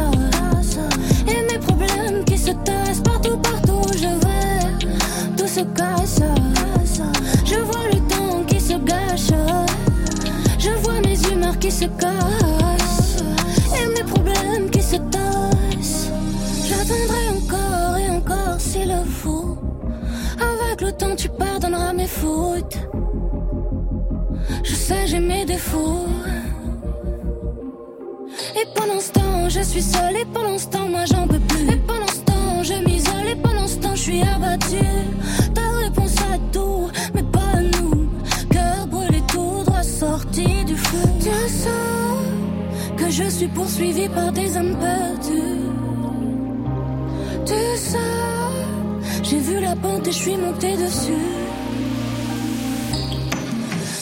[1.27, 3.01] Et mes problèmes qui se tassent.
[3.03, 4.87] Partout, partout où je vais,
[5.37, 6.21] tout se casse.
[7.45, 9.33] Je vois le temps qui se gâche.
[10.59, 13.23] Je vois mes humeurs qui se cassent.
[13.79, 16.09] Et mes problèmes qui se tassent.
[16.67, 17.30] J'attendrai
[18.71, 19.57] s'il le faut.
[20.39, 22.77] Avec le temps, tu pardonneras mes fautes.
[24.63, 26.07] Je sais, j'ai mes défauts.
[28.59, 30.15] Et pendant ce temps, je suis seule.
[30.23, 31.67] Et pendant ce temps, moi j'en peux plus.
[31.73, 33.27] Et pendant ce temps, je m'isole.
[33.33, 35.01] Et pendant ce temps, je suis abattue.
[35.57, 38.09] Ta réponse à tout, mais pas à nous.
[38.55, 41.07] Cœur brûlé tout droit sorti du feu.
[41.19, 41.29] Tu
[41.63, 42.23] sens
[42.97, 45.90] que je suis poursuivie par des âmes perdues.
[49.23, 51.13] J'ai vu la pente et je suis montée dessus.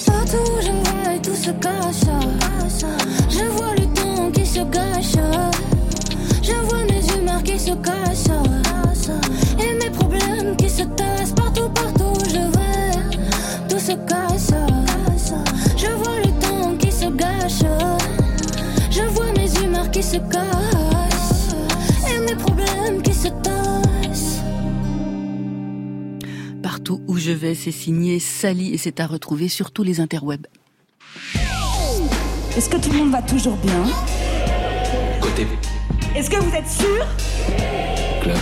[0.06, 2.06] Partout je vois et tout se cache.
[3.30, 5.18] Je vois le temps qui se gâche.
[6.42, 8.30] Je vois mes humeurs qui se cassent.
[9.60, 11.34] Et mes problèmes qui se tassent.
[11.36, 13.00] Partout, partout je vais,
[13.68, 14.54] tout se casse.
[15.78, 17.66] Je vois le temps qui se gâche.
[18.90, 20.68] Je vois mes humeurs qui se cassent.
[26.62, 30.47] Partout où je vais, c'est signé Sally et c'est à retrouver sur tous les interwebs.
[32.58, 33.84] Est-ce que tout le monde va toujours bien?
[35.21, 35.47] Côté
[36.15, 37.05] Est-ce que vous êtes sûr?
[38.21, 38.38] Club.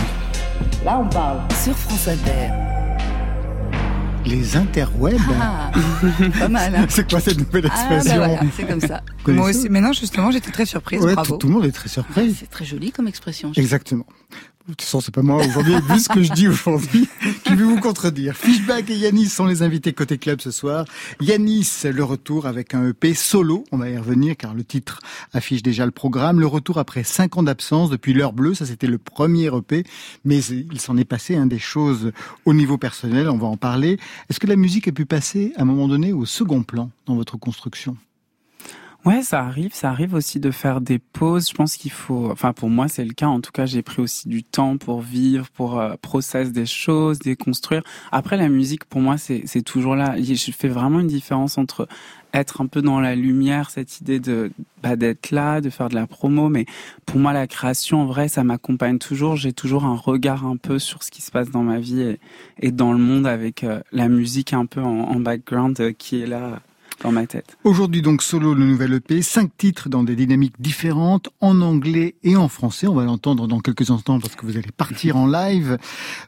[0.84, 1.40] Là, on parle.
[1.62, 2.50] Sur France Inter.
[4.26, 5.18] Les interwebs.
[5.40, 5.70] Ah,
[6.38, 6.74] pas mal.
[6.76, 8.20] Hein C'est quoi cette nouvelle ah, expression?
[8.20, 9.02] bah voilà, c'est comme ça.
[9.26, 11.00] Moi aussi, mais non, justement, j'étais très surprise.
[11.02, 11.34] Ouais, bravo.
[11.34, 12.34] tout, tout le monde est très surpris.
[12.38, 13.52] C'est très joli comme expression.
[13.56, 14.06] Exactement.
[14.68, 15.76] De toute c'est pas moi aujourd'hui.
[15.88, 17.08] Vu ce que je dis aujourd'hui,
[17.44, 18.36] qui vais vous contredire.
[18.36, 20.84] Fishback et Yanis sont les invités côté club ce soir.
[21.22, 23.64] Yanis, le retour avec un EP solo.
[23.72, 25.00] On va y revenir car le titre
[25.32, 26.38] affiche déjà le programme.
[26.38, 28.52] Le retour après cinq ans d'absence depuis l'heure bleue.
[28.52, 29.84] Ça, c'était le premier EP.
[30.26, 32.12] Mais il s'en est passé hein, des choses
[32.44, 33.30] au niveau personnel.
[33.30, 33.98] On va en parler.
[34.28, 37.14] Est-ce que la musique a pu passer à un moment donné au second plan dans
[37.14, 37.96] votre construction?
[39.08, 39.72] Ouais, ça arrive.
[39.72, 41.48] Ça arrive aussi de faire des pauses.
[41.48, 43.26] Je pense qu'il faut, enfin pour moi c'est le cas.
[43.26, 47.18] En tout cas, j'ai pris aussi du temps pour vivre, pour euh, process des choses,
[47.18, 47.82] déconstruire.
[48.12, 50.14] Après, la musique pour moi c'est c'est toujours là.
[50.20, 51.88] Je fais vraiment une différence entre
[52.34, 54.52] être un peu dans la lumière, cette idée de
[54.82, 56.50] bah, d'être là, de faire de la promo.
[56.50, 56.66] Mais
[57.06, 59.36] pour moi, la création, en vrai, ça m'accompagne toujours.
[59.36, 62.18] J'ai toujours un regard un peu sur ce qui se passe dans ma vie
[62.60, 66.20] et, dans le monde avec euh, la musique un peu en, en background euh, qui
[66.20, 66.60] est là
[67.02, 67.56] dans ma tête.
[67.64, 72.36] Aujourd'hui donc solo le nouvel EP, cinq titres dans des dynamiques différentes, en anglais et
[72.36, 72.86] en français.
[72.86, 75.78] On va l'entendre dans quelques instants parce que vous allez partir en live.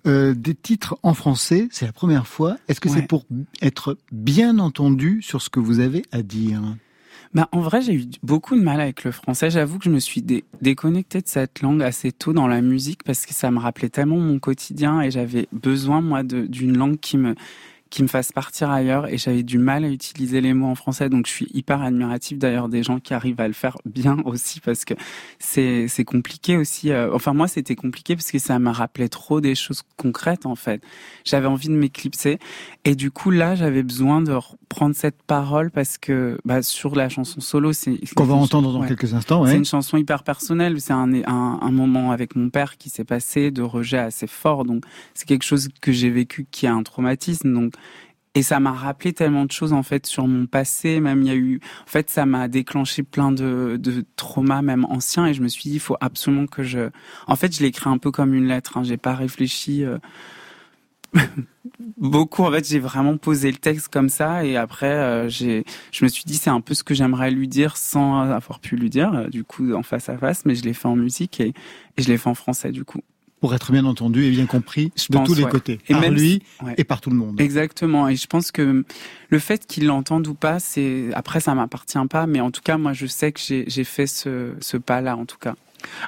[0.07, 2.57] Euh, des titres en français, c'est la première fois.
[2.69, 2.97] Est-ce que Ouais.
[3.01, 3.25] c'est pour
[3.63, 6.61] être bien entendu sur ce que vous avez à dire?
[7.33, 9.51] Bah, en vrai, j'ai eu beaucoup de mal avec le français.
[9.51, 13.05] J'avoue que je me suis dé- déconnectée de cette langue assez tôt dans la musique
[13.05, 17.17] parce que ça me rappelait tellement mon quotidien et j'avais besoin, moi, d'une langue qui
[17.19, 17.37] me,
[17.91, 21.09] qui me fasse partir ailleurs et j'avais du mal à utiliser les mots en français.
[21.09, 24.61] Donc, je suis hyper admirative d'ailleurs des gens qui arrivent à le faire bien aussi
[24.61, 24.95] parce que
[25.41, 26.91] c'est, c'est compliqué aussi.
[26.93, 30.55] euh, Enfin, moi, c'était compliqué parce que ça me rappelait trop des choses concrètes, en
[30.55, 30.83] fait.
[31.25, 32.39] J'avais envie de m'éclipser.
[32.85, 37.09] Et du coup, là, j'avais besoin de reprendre cette parole parce que, bah, sur la
[37.09, 37.99] chanson solo, c'est...
[38.15, 38.89] Qu'on va entendre dans Ouais.
[38.89, 39.45] quelques instants.
[39.45, 39.57] C'est Ouais.
[39.59, 40.81] une chanson hyper personnelle.
[40.81, 44.65] C'est un, un, un moment avec mon père qui s'est passé de rejet assez fort.
[44.65, 44.85] Donc,
[45.15, 47.53] c'est quelque chose que j'ai vécu qui a un traumatisme.
[47.53, 47.75] Donc,
[48.35, 51.01] et ça m'a rappelé tellement de choses en fait sur mon passé.
[51.01, 54.85] Même il y a eu, en fait, ça m'a déclenché plein de, de traumas même
[54.85, 55.27] anciens.
[55.27, 56.91] Et je me suis dit, il faut absolument que je.
[57.27, 58.77] En fait, je l'ai écrit un peu comme une lettre.
[58.77, 58.85] Hein.
[58.85, 59.85] J'ai pas réfléchi.
[59.85, 59.99] euh,
[61.99, 62.43] beaucoup.
[62.45, 66.09] En fait, j'ai vraiment posé le texte comme ça et après, euh, j'ai, je me
[66.09, 69.13] suis dit c'est un peu ce que j'aimerais lui dire sans avoir pu lui dire,
[69.15, 70.45] euh, du coup en face à face.
[70.45, 71.53] Mais je l'ai fait en musique et
[71.99, 73.01] je l'ai fait en français du coup.
[73.41, 75.51] Pour être bien entendu et bien compris Je de pense, tous les ouais.
[75.51, 76.75] côtés, Et par même lui ouais.
[76.77, 77.41] et par tout le monde.
[77.41, 78.09] Exactement.
[78.09, 78.85] Et je pense que
[79.31, 82.77] le fait qu'il l'entende ou pas, c'est après ça m'appartient pas, mais en tout cas
[82.77, 85.55] moi je sais que j'ai, fait ce, ce pas-là en tout cas.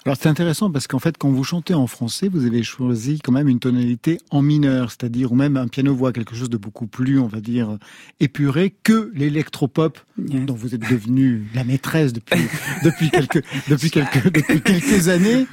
[0.05, 3.33] Alors c'est intéressant parce qu'en fait, quand vous chantez en français, vous avez choisi quand
[3.33, 7.19] même une tonalité en mineur, c'est-à-dire ou même un piano-voix, quelque chose de beaucoup plus,
[7.19, 7.79] on va dire,
[8.21, 10.45] épuré que l'électropop Yes.
[10.45, 12.39] dont vous êtes devenue la maîtresse depuis
[12.85, 15.47] depuis quelques depuis quelques depuis quelques années.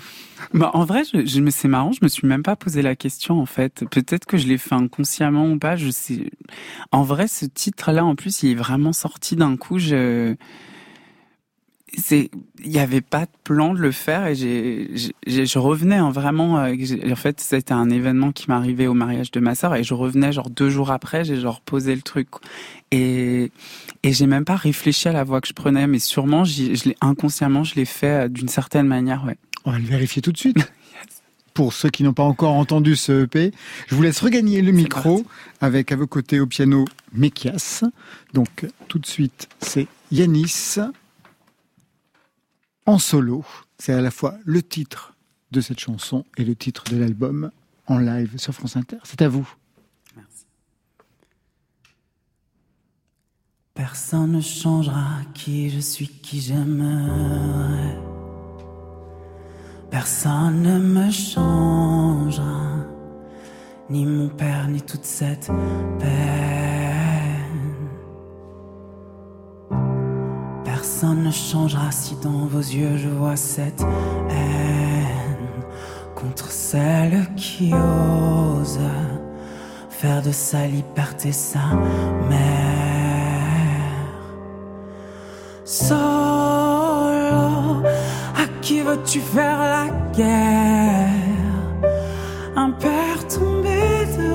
[0.54, 3.40] Bah, en vrai, je, je c'est marrant, je me suis même pas posé la question
[3.40, 3.84] en fait.
[3.90, 6.30] Peut-être que je l'ai fait inconsciemment ou pas, je sais.
[6.92, 9.80] En vrai, ce titre-là, en plus, il est vraiment sorti d'un coup.
[9.80, 10.36] Je,
[11.98, 12.30] c'est,
[12.64, 14.90] il y avait pas de plan de le faire et j'ai,
[15.28, 16.60] j'ai- je revenais hein, vraiment.
[16.60, 16.76] euh,
[17.12, 20.32] en fait, c'était un événement qui m'arrivait au mariage de ma sœur et je revenais
[20.32, 22.28] genre deux jours après, j'ai genre posé le truc
[22.92, 23.52] et
[24.04, 26.86] et j'ai même pas réfléchi à la voix que je prenais, mais sûrement, j'y- je
[26.90, 29.36] l'ai inconsciemment, je l'ai fait euh, d'une certaine manière, ouais.
[29.66, 30.58] On va le vérifier tout de suite.
[31.54, 33.52] Pour ceux qui n'ont pas encore entendu ce EP,
[33.88, 35.26] je vous laisse regagner le micro
[35.60, 37.84] avec à vos côtés au piano Mekias.
[38.34, 40.78] Donc tout de suite, c'est Yanis
[42.90, 43.46] en solo.
[43.78, 45.14] C'est à la fois le titre
[45.52, 47.52] de cette chanson et le titre de l'album
[47.86, 48.98] en live sur France Inter.
[49.04, 49.48] C'est à vous.
[53.76, 57.98] Personne ne changera qui je suis, qui j'aimerais.
[59.90, 62.86] Personne ne me changera,
[63.90, 65.50] ni mon père, ni toute cette
[66.00, 67.09] peine.
[71.02, 73.82] Ne changera si dans vos yeux je vois cette
[74.30, 75.64] haine
[76.14, 78.80] contre celle qui ose
[79.90, 81.60] faire de sa liberté sa
[82.30, 82.40] mère.
[85.64, 85.96] Solo,
[88.36, 91.08] à qui veux-tu faire la guerre?
[92.58, 94.34] Un père tombé de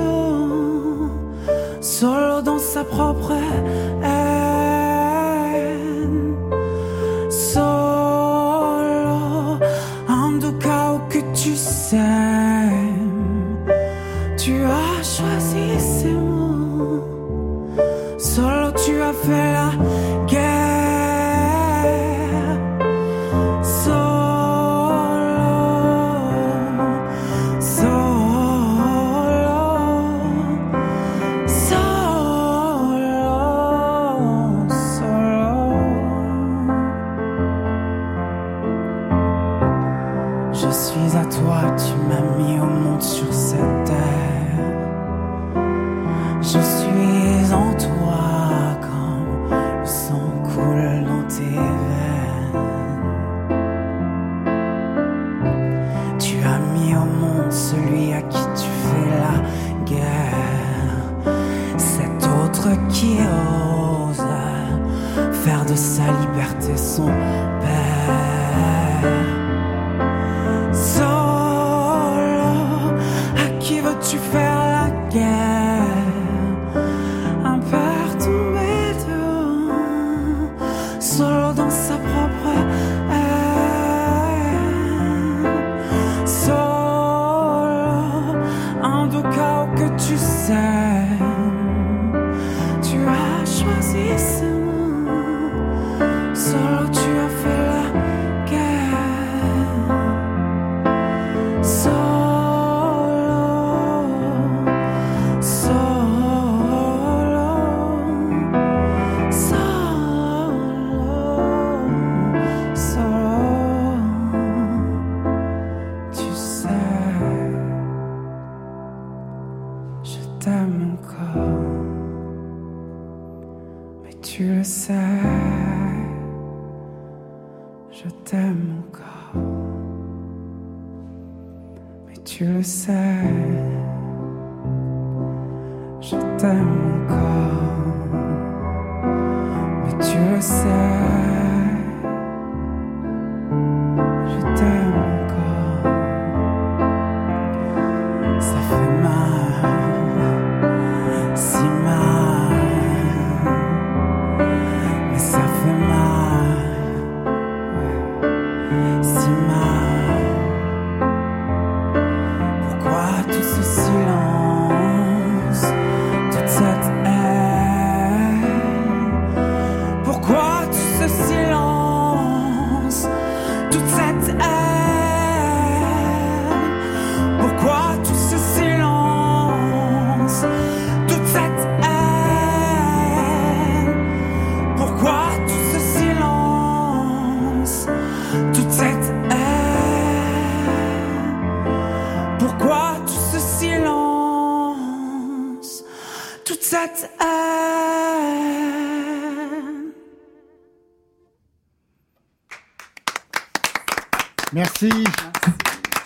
[1.83, 3.35] solo dans sa propre
[11.91, 12.24] tu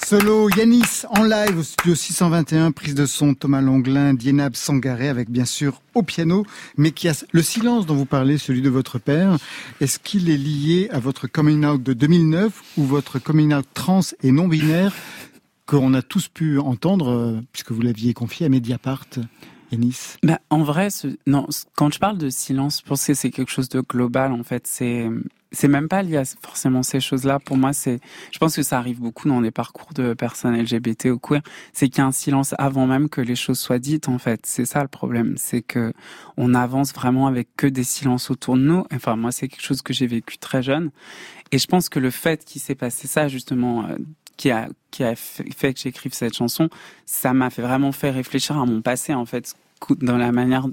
[0.05, 5.29] Solo Yanis en live au studio 621, prise de son Thomas Longlin, Dienab Sangaré avec
[5.31, 6.47] bien sûr au piano
[6.79, 7.24] Mekias.
[7.33, 9.37] Le silence dont vous parlez, celui de votre père,
[9.81, 14.01] est-ce qu'il est lié à votre coming out de 2009 ou votre coming out trans
[14.22, 14.95] et non binaire
[15.66, 19.05] qu'on a tous pu entendre euh, puisque vous l'aviez confié à Mediapart
[19.70, 20.14] Yanis?
[20.22, 23.51] Bah, en vrai, ce- non, quand je parle de silence, je pense que c'est quelque
[23.53, 24.66] chose de global, en fait.
[24.66, 25.07] C'est,
[25.53, 27.38] c'est même pas lié à forcément ces choses-là.
[27.38, 31.07] Pour moi, c'est, je pense que ça arrive beaucoup dans les parcours de personnes LGBT
[31.07, 31.42] ou queer.
[31.72, 34.40] C'est qu'il y a un silence avant même que les choses soient dites, en fait.
[34.44, 35.34] C'est ça le problème.
[35.36, 35.92] C'est que
[36.36, 38.84] on avance vraiment avec que des silences autour de nous.
[38.92, 40.90] Enfin, moi, c'est quelque chose que j'ai vécu très jeune.
[41.51, 43.96] Et je pense que le fait qu'il s'est passé ça, justement, euh,
[44.36, 46.68] qui a, qui a fait que j'écrive cette chanson,
[47.07, 49.55] ça m'a fait vraiment fait réfléchir à mon passé, en fait,
[50.01, 50.66] dans la manière,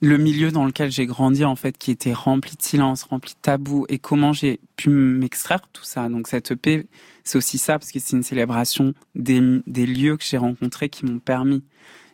[0.00, 3.38] le milieu dans lequel j'ai grandi, en fait, qui était rempli de silence, rempli de
[3.40, 6.08] tabous, et comment j'ai pu m'extraire tout ça.
[6.08, 6.86] Donc, cette EP,
[7.24, 11.18] c'est aussi ça, parce que c'est une célébration des, lieux que j'ai rencontrés qui m'ont
[11.18, 11.62] permis.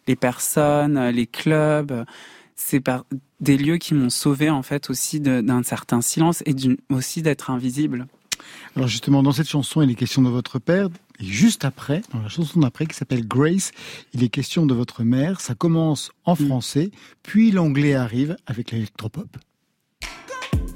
[0.07, 2.05] Les personnes, les clubs,
[2.55, 2.83] c'est
[3.41, 6.55] des lieux qui m'ont sauvé, en fait, aussi d'un certain silence et
[6.91, 8.07] aussi d'être invisible.
[8.77, 10.89] Alors justement, dans cette chanson, il est question de votre père.
[11.23, 13.71] Et juste après, dans la chanson d'après, qui s'appelle Grace,
[14.13, 15.41] il est question de votre mère.
[15.41, 16.91] Ça commence en français,
[17.23, 19.37] puis l'anglais arrive avec l'électropop.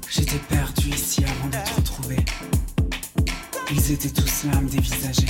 [0.09, 2.17] J'étais perdu ici avant de te retrouver.
[3.71, 5.27] Ils étaient tous là à me dévisager.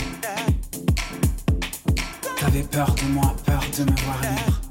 [2.39, 4.61] T'avais peur de moi, peur de me voir libre.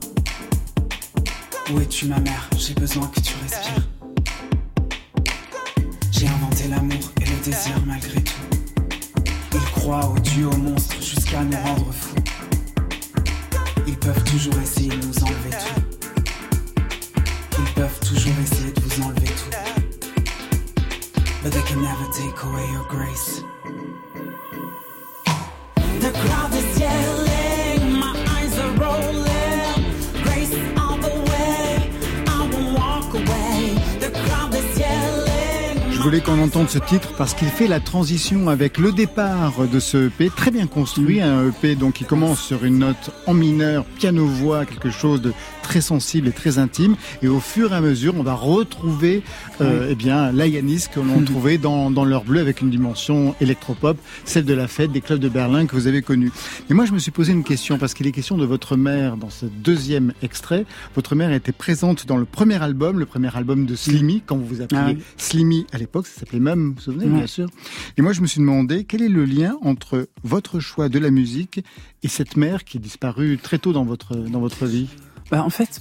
[1.73, 2.49] Où es-tu ma mère?
[2.57, 3.89] J'ai besoin que tu respires.
[6.13, 8.56] J'ai inventé l'amour et le désir malgré tout.
[9.87, 12.17] Croient au dieu, au monstre jusqu'à nous rendre fous.
[13.87, 15.83] Ils peuvent toujours essayer de nous enlever tout.
[17.57, 19.53] Ils peuvent toujours essayer de vous enlever tout.
[21.45, 23.45] But they can never take away your grace.
[26.01, 26.56] The crowd
[36.07, 40.07] voulais qu'on entende ce titre parce qu'il fait la transition avec le départ de ce
[40.07, 44.67] EP très bien construit, un EP donc qui commence sur une note en mineur, piano-voix,
[44.67, 45.33] quelque chose de
[45.63, 46.95] très sensible et très intime.
[47.23, 49.25] Et au fur et à mesure, on va retrouver
[49.61, 53.35] euh, eh bien la Yanis que l'on trouvait dans, dans l'heure bleue avec une dimension
[53.41, 56.31] électropop, celle de la fête des clubs de Berlin que vous avez connue.
[56.69, 59.17] Mais moi, je me suis posé une question parce qu'il est question de votre mère
[59.17, 60.67] dans ce deuxième extrait.
[60.95, 64.47] Votre mère était présente dans le premier album, le premier album de Slimmy, quand vous
[64.47, 65.03] vous appeliez Ah oui.
[65.17, 67.49] Slimmy à l'époque, ça s'appelait même, vous vous souvenez, bien sûr.
[67.97, 71.11] Et moi, je me suis demandé quel est le lien entre votre choix de la
[71.11, 71.65] musique
[72.03, 74.89] et cette mère qui est disparue très tôt dans votre, dans votre vie?
[75.31, 75.81] Bah, en fait,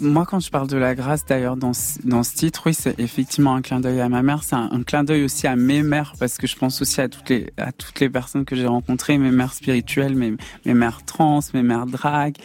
[0.00, 2.98] moi, quand je parle de la grâce, d'ailleurs, dans, ce- dans ce titre, oui, c'est
[2.98, 4.42] effectivement un clin d'œil à ma mère.
[4.42, 7.08] C'est un, un clin d'œil aussi à mes mères, parce que je pense aussi à
[7.08, 10.34] toutes les, à toutes les personnes que j'ai rencontrées, mes mères spirituelles, mes,
[10.64, 12.36] mes mères trans, mes mères drag.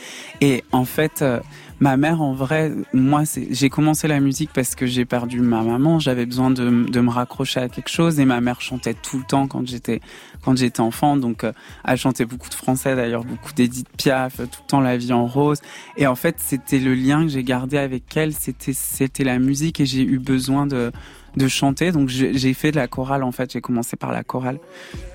[0.42, 1.40] Et en fait, euh,
[1.80, 6.00] ma mère, en vrai, moi, j'ai commencé la musique parce que j'ai perdu ma maman.
[6.00, 8.20] J'avais besoin de, de me raccrocher à quelque chose.
[8.20, 10.00] Et ma mère chantait tout le temps quand j'étais,
[10.44, 11.18] quand j'étais enfant.
[11.18, 11.52] Donc, euh,
[11.86, 15.14] elle chantait beaucoup de français, d'ailleurs, beaucoup d'Edith Piaf, euh, tout le temps La vie
[15.14, 15.60] en rose.
[15.98, 19.80] Et en fait, c'était le lien que j'ai gardé avec elle, c'était c'était la musique
[19.80, 20.92] et j'ai eu besoin de
[21.36, 21.92] de chanter.
[21.92, 24.60] Donc j'ai fait de la chorale en fait, j'ai commencé par la chorale.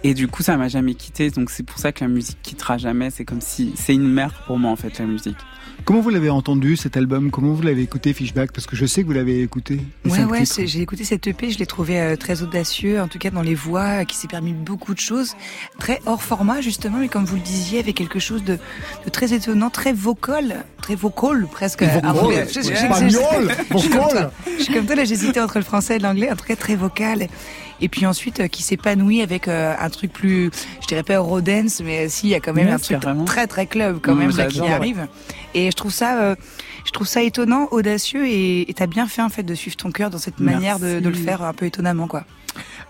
[0.04, 1.30] Et du coup, ça m'a jamais quitté.
[1.30, 4.32] Donc c'est pour ça que la musique quittera jamais, c'est comme si c'est une mère
[4.46, 5.36] pour moi en fait la musique.
[5.84, 9.02] Comment vous l'avez entendu cet album Comment vous l'avez écouté Fishback Parce que je sais
[9.02, 9.80] que vous l'avez écouté.
[10.04, 13.30] Ouais, ouais, j'ai écouté cette EP, je l'ai trouvé euh, très audacieux, en tout cas
[13.30, 15.34] dans les voix, euh, qui s'est permis beaucoup de choses,
[15.78, 18.58] très hors format justement, mais comme vous le disiez, avec quelque chose de,
[19.04, 21.82] de très étonnant, très vocal, très vocal presque.
[21.82, 22.14] Ah.
[22.52, 22.60] Je
[24.62, 27.28] suis comme toi, là j'hésitais entre le français et l'anglais, en tout cas très vocal.
[27.80, 30.50] Et puis ensuite, euh, qui s'épanouit avec euh, un truc plus,
[30.82, 33.46] je dirais pas Eurodance, mais euh, si, il y a quand même un truc très
[33.46, 35.06] très club quand même là, qui arrive.
[35.54, 36.34] Et je trouve ça, euh,
[36.84, 40.10] je trouve ça étonnant, audacieux, et t'as bien fait en fait de suivre ton cœur
[40.10, 42.24] dans cette manière de, de le faire un peu étonnamment quoi.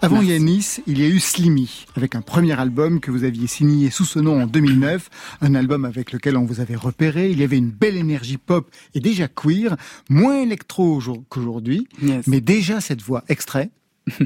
[0.00, 0.30] Avant Merci.
[0.30, 4.04] Yanis, il y a eu Slimmy, avec un premier album que vous aviez signé sous
[4.04, 5.10] ce nom en 2009,
[5.42, 7.28] un album avec lequel on vous avait repéré.
[7.30, 9.76] Il y avait une belle énergie pop et déjà queer,
[10.08, 12.26] moins électro aujourd- qu'aujourd'hui, Yes.
[12.28, 13.70] mais déjà cette voix extrait.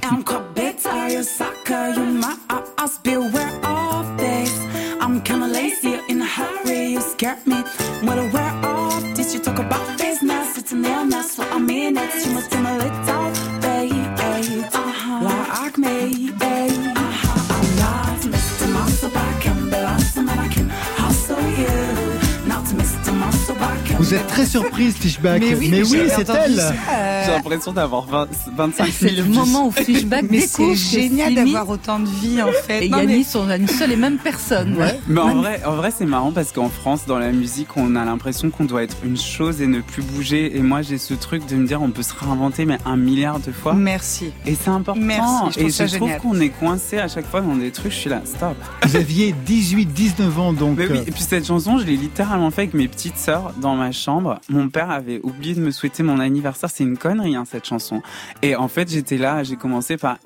[0.02, 0.22] I'm
[0.54, 2.36] big tire sucker, you my
[2.78, 4.52] ass, beware of this.
[5.00, 7.62] I'm kinda lazy, in a hurry, you scared me.
[8.02, 12.26] Well, aware of this, you talk about business, it's an illness, what I mean, it's
[12.26, 13.21] you must be my little
[24.12, 25.40] Vous êtes très surprise, Fishback.
[25.40, 26.60] Mais oui, mais j'ai oui, c'est elle.
[26.60, 31.34] euh, J'ai l'impression d'avoir 20 25 C'est le moment où Fishback Mais découvre c'est génial
[31.34, 32.84] d'avoir autant de vie en fait.
[32.84, 34.76] et Non, mais- Yannis sont une seule et même personne.
[35.08, 38.04] Mais en vrai, en vrai c'est marrant parce qu'en France, dans la musique, on a
[38.04, 40.58] l'impression qu'on doit être une chose et ne plus bouger.
[40.58, 43.40] Et moi, j'ai ce truc de me dire, on peut se réinventer, mais un milliard
[43.40, 43.72] de fois.
[43.72, 44.30] Merci.
[44.44, 45.00] Et c'est important.
[45.00, 47.92] Merci, je et ça je trouve qu'on est coincé à chaque fois dans des trucs.
[47.92, 48.56] Je suis là, stop.
[48.84, 50.76] Vous aviez 18, 19 ans, donc.
[50.76, 53.54] Mais oui, euh, et puis cette chanson, je l'ai littéralement fait avec mes petites sœurs
[53.58, 54.01] dans ma chambre.
[54.48, 56.70] Mon père avait oublié de me souhaiter mon anniversaire.
[56.72, 58.03] C'est une connerie, hein, cette chanson.
[58.42, 60.18] Et en fait, j'étais là, j'ai commencé par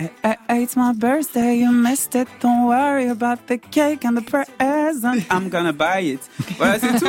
[0.50, 2.28] It's my birthday, you missed it.
[2.40, 5.18] Don't worry about the cake and the present.
[5.30, 6.20] I'm gonna buy it.
[6.58, 7.06] Voilà, c'est tout.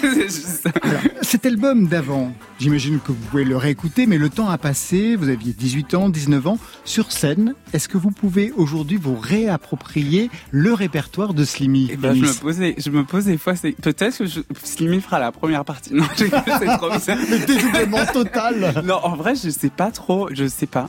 [0.00, 4.48] C'est juste- Alors, cet album d'avant, j'imagine que vous pouvez le réécouter, mais le temps
[4.48, 6.58] a passé, vous aviez 18 ans, 19 ans.
[6.84, 11.88] Sur scène, est-ce que vous pouvez aujourd'hui vous réapproprier le répertoire de Slimmy?
[11.92, 13.04] Eh ben, je me Yanis posais, je me
[13.38, 15.90] fois, c'est peut-être que je, Slimmy fera la première partie.
[15.94, 17.16] Non, j'ai- c'est trop bizarre.
[17.30, 20.88] Le dédoublement total Non, en vrai, je sais pas trop, je sais pas.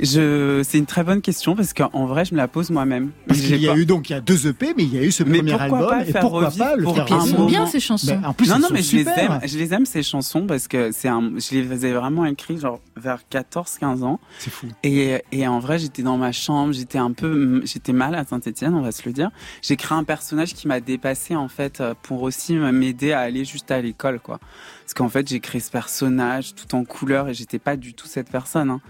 [0.00, 3.10] Je, c'est une très bonne question parce qu'en vrai, je me la pose moi-même.
[3.26, 4.98] Parce qu'il y a pas- eu donc il y a deux EP, mais il y
[4.98, 5.88] a eu ce Mais premier pourquoi album.
[5.90, 7.70] pas et faire pourquoi pas le pour faire un sont bien moment.
[7.70, 8.06] ces chansons.
[8.06, 10.66] Ben, en plus, non, non, mais je les aime, je les aime ces chansons parce
[10.68, 14.18] que c'est un, je les ai vraiment écrites genre vers 14-15 ans.
[14.38, 14.66] C'est fou.
[14.82, 18.74] Et, et en vrai, j'étais dans ma chambre, j'étais un peu, j'étais mal à Saint-Etienne,
[18.74, 19.30] on va se le dire.
[19.62, 23.44] J'ai créé un personnage qui m'a dépassé en fait euh, pour aussi m'aider à aller
[23.44, 24.38] juste à l'école, quoi.
[24.82, 28.06] Parce qu'en fait, j'ai créé ce personnage tout en couleur et j'étais pas du tout
[28.06, 28.68] cette personne.
[28.70, 28.80] hein.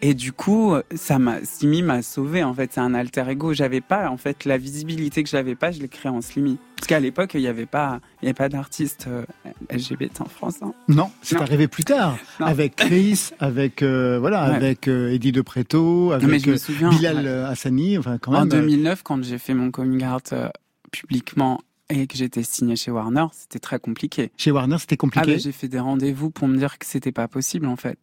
[0.00, 0.51] Et du coup,
[0.94, 2.42] ça m'a, Slimy m'a sauvé.
[2.44, 3.52] En fait, c'est un alter ego.
[3.52, 6.58] J'avais pas, en fait, la visibilité que j'avais pas, je l'ai créé en Slimy.
[6.76, 9.24] Parce qu'à l'époque, il y avait pas, il y avait pas d'artiste euh,
[9.70, 10.56] LGBT en France.
[10.62, 10.74] hein.
[10.88, 11.42] Non, c'est Non.
[11.42, 12.16] arrivé plus tard.
[12.40, 12.46] Non.
[12.46, 14.56] Avec Chris, avec euh, voilà, Ouais.
[14.56, 17.30] avec euh, Eddie de Preto, avec souviens, Bilal ouais.
[17.50, 18.42] Hassani, enfin quand même.
[18.42, 20.48] En euh, 2009, quand j'ai fait mon coming out euh,
[20.90, 24.30] publiquement et que j'étais signé chez Warner, c'était très compliqué.
[24.36, 25.32] Chez Warner, c'était Ah compliqué.
[25.32, 27.98] bah, j'ai fait des rendez-vous pour me dire que c'était pas possible en fait.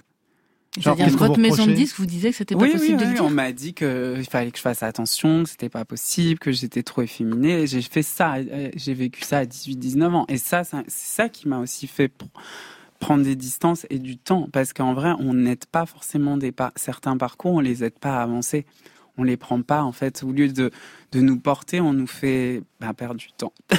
[0.81, 3.03] Genre, que votre maison de disques vous disait que c'était pas oui, possible oui, de
[3.03, 5.85] oui, le dire on m'a dit qu'il fallait que je fasse attention, que c'était pas
[5.85, 7.67] possible, que j'étais trop efféminée.
[7.67, 10.25] J'ai fait ça, euh, j'ai vécu ça à 18-19 ans.
[10.29, 12.27] Et ça, ça- c'est ça qui m'a aussi fait pr-
[12.99, 14.47] prendre des distances et du temps.
[14.51, 18.23] Parce qu'en vrai, on n'aide pas forcément des certains parcours, on les aide pas à
[18.23, 18.65] avancer.
[19.17, 20.23] On les prend pas, en fait.
[20.23, 20.71] Au lieu de,
[21.11, 23.51] de nous porter, on nous fait bah, perdre du temps.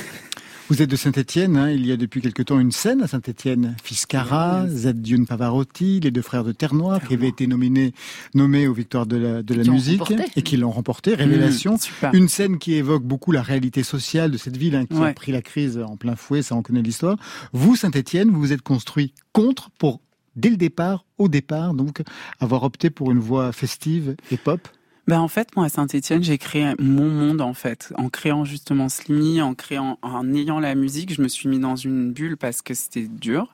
[0.70, 3.74] Vous êtes de Saint-Étienne, hein, il y a depuis quelque temps une scène à Saint-Étienne.
[3.82, 4.92] Fiscara, Z.
[4.94, 7.92] Dune Pavarotti, les deux frères de Terre-Noire, qui avaient été nominés,
[8.34, 10.30] nommés aux victoires de la, de la musique remporté.
[10.36, 11.16] et qui l'ont remporté.
[11.16, 11.74] Révélation.
[11.74, 12.06] Mmh.
[12.12, 15.32] Une scène qui évoque beaucoup la réalité sociale de cette ville hein, qui a pris
[15.32, 17.16] la crise en plein fouet, ça on connaît l'histoire.
[17.52, 20.00] Vous, Saint-Étienne, vous vous êtes construit contre pour,
[20.36, 22.00] dès le départ, au départ, donc,
[22.38, 24.68] avoir opté pour une voie festive et pop.
[25.10, 28.88] Ben en fait, moi à Saint-Etienne, j'ai créé mon monde en fait, en créant justement
[28.88, 32.62] Slimy, en créant, en ayant la musique, je me suis mis dans une bulle parce
[32.62, 33.52] que c'était dur.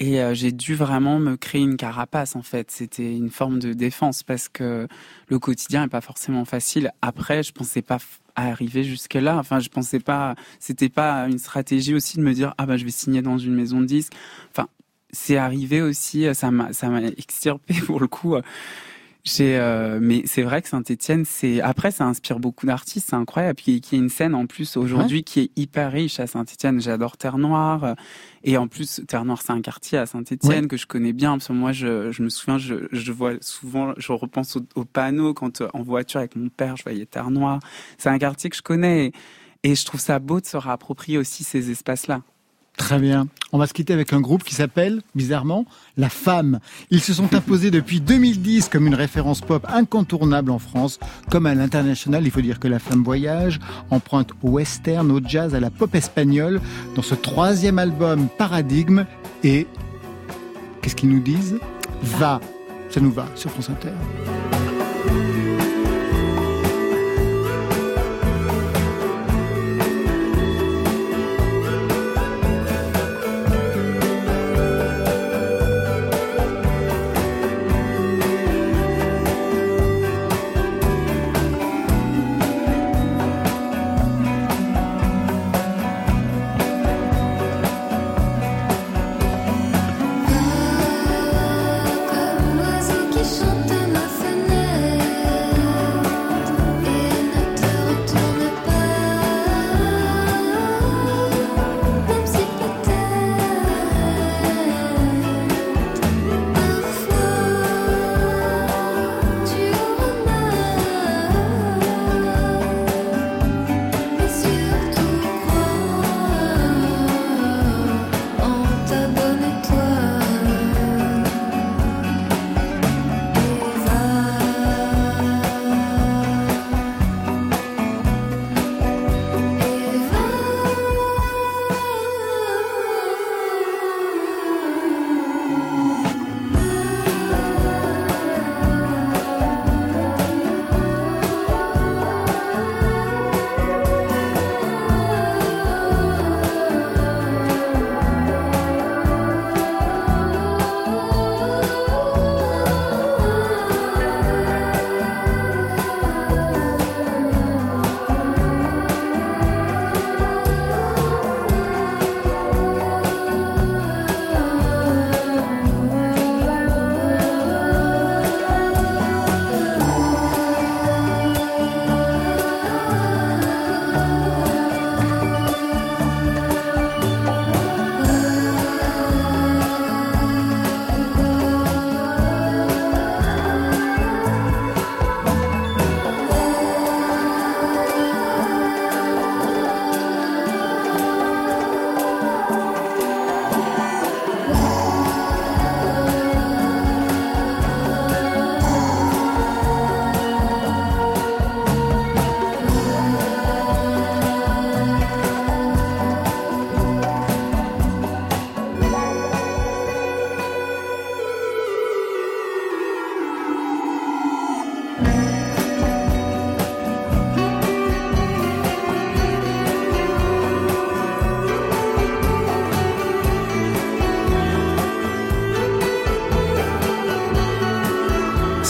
[0.00, 2.72] Et euh, j'ai dû vraiment me créer une carapace en fait.
[2.72, 4.88] C'était une forme de défense parce que
[5.28, 6.90] le quotidien est pas forcément facile.
[7.02, 7.98] Après, je pensais pas
[8.34, 9.38] arriver jusque là.
[9.38, 10.34] Enfin, je pensais pas.
[10.58, 13.54] C'était pas une stratégie aussi de me dire ah ben je vais signer dans une
[13.54, 14.14] maison de disques.
[14.50, 14.66] Enfin,
[15.12, 16.26] c'est arrivé aussi.
[16.34, 18.34] Ça m'a ça m'a extirpé pour le coup.
[19.24, 23.56] J'ai, euh, mais c'est vrai que Saint-Etienne, c'est après ça inspire beaucoup d'artistes, c'est incroyable.
[23.56, 26.80] Puis qu'il y ait une scène en plus aujourd'hui qui est hyper riche à Saint-Etienne.
[26.80, 27.94] J'adore Terre Noire euh,
[28.44, 30.66] et en plus Terre Noire c'est un quartier à Saint-Etienne Ouais.
[30.68, 33.92] que je connais bien parce que moi je, je me souviens, je, je vois souvent,
[33.98, 37.30] je repense aux au panneaux quand euh, en voiture avec mon père, je voyais Terre
[37.30, 37.60] Noire.
[37.98, 39.12] C'est un quartier que je connais et,
[39.70, 42.22] et je trouve ça beau de se réapproprier aussi ces espaces-là.
[42.80, 43.28] Très bien.
[43.52, 45.66] On va se quitter avec un groupe qui s'appelle, bizarrement,
[45.98, 46.60] La Femme.
[46.90, 50.98] Ils se sont imposés depuis 2010 comme une référence pop incontournable en France.
[51.30, 53.60] Comme à l'international, il faut dire que La Femme voyage,
[53.90, 56.58] emprunte au western, au jazz, à la pop espagnole,
[56.96, 59.04] dans ce troisième album Paradigme.
[59.44, 59.66] Et
[60.80, 61.58] qu'est-ce qu'ils nous disent?
[62.02, 62.40] Va.
[62.88, 63.90] Ça nous va sur France Inter.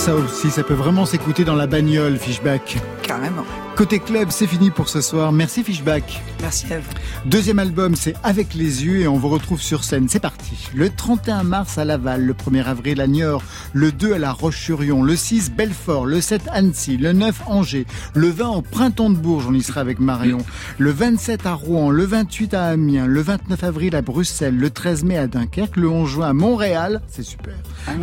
[0.00, 2.78] Ça aussi, ça peut vraiment s'écouter dans la bagnole, Fishback.
[3.02, 3.44] Carrément.
[3.80, 5.32] Côté club, c'est fini pour ce soir.
[5.32, 6.20] Merci Fishback.
[6.42, 7.28] Merci vous.
[7.30, 10.06] Deuxième album, c'est Avec les yeux et on vous retrouve sur scène.
[10.06, 10.68] C'est parti.
[10.74, 15.02] Le 31 mars à Laval, le 1er avril à Niort, le 2 à La Roche-sur-Yon,
[15.02, 19.46] le 6 Belfort, le 7 Annecy, le 9 Angers, le 20 au Printemps de Bourges,
[19.48, 20.44] on y sera avec Marion,
[20.76, 25.04] le 27 à Rouen, le 28 à Amiens, le 29 avril à Bruxelles, le 13
[25.04, 27.54] mai à Dunkerque, le 11 juin à Montréal, c'est super.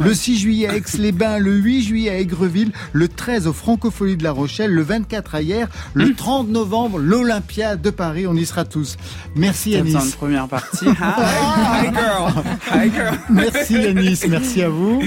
[0.02, 4.24] Le 6 juillet à Aix-les-Bains, le 8 juillet à Aigreville, le 13 au Francopholies de
[4.24, 8.66] La Rochelle, le 24 à hier, le 30 novembre, l'Olympia de Paris, on y sera
[8.66, 8.98] tous.
[9.36, 9.94] Merci Yanis.
[9.94, 10.86] besoin de première partie.
[10.88, 12.44] Hi, girl.
[12.72, 13.18] Hi, girl.
[13.30, 15.02] Merci Yanis, merci à vous.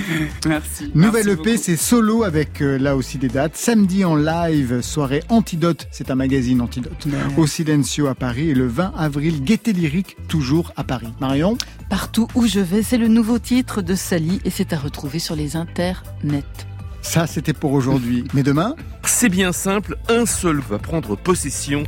[0.47, 0.91] Merci.
[0.95, 3.57] Nouvelle Merci EP, c'est solo avec euh, là aussi des dates.
[3.57, 7.07] Samedi en live, soirée Antidote, c'est un magazine Antidote,
[7.37, 8.51] au Silencio à Paris.
[8.51, 11.13] Et le 20 avril, Gaieté Lyrique, toujours à Paris.
[11.21, 11.57] Marion?
[11.89, 15.35] Partout où je vais, c'est le nouveau titre de Sally et c'est à retrouver sur
[15.35, 16.70] les internets.
[17.03, 18.25] Ça, c'était pour aujourd'hui.
[18.35, 18.75] Mais demain
[19.05, 21.85] C'est bien simple, un seul va prendre possession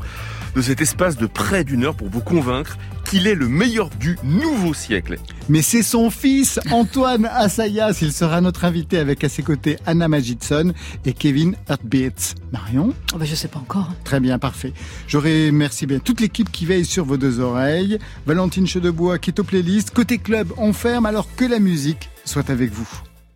[0.55, 4.19] de cet espace de près d'une heure pour vous convaincre qu'il est le meilleur du
[4.23, 5.19] nouveau siècle.
[5.49, 7.99] Mais c'est son fils, Antoine Assayas.
[8.01, 10.73] Il sera notre invité avec à ses côtés Anna Magidson
[11.05, 12.35] et Kevin Heartbeats.
[12.53, 13.91] Marion Oh bah, je sais pas encore.
[14.05, 14.73] Très bien, parfait.
[15.07, 17.99] Je remercie bien toute l'équipe qui veille sur vos deux oreilles.
[18.27, 19.91] Valentine Chedebois qui est aux playlists.
[19.91, 22.89] Côté club, on ferme alors que la musique soit avec vous.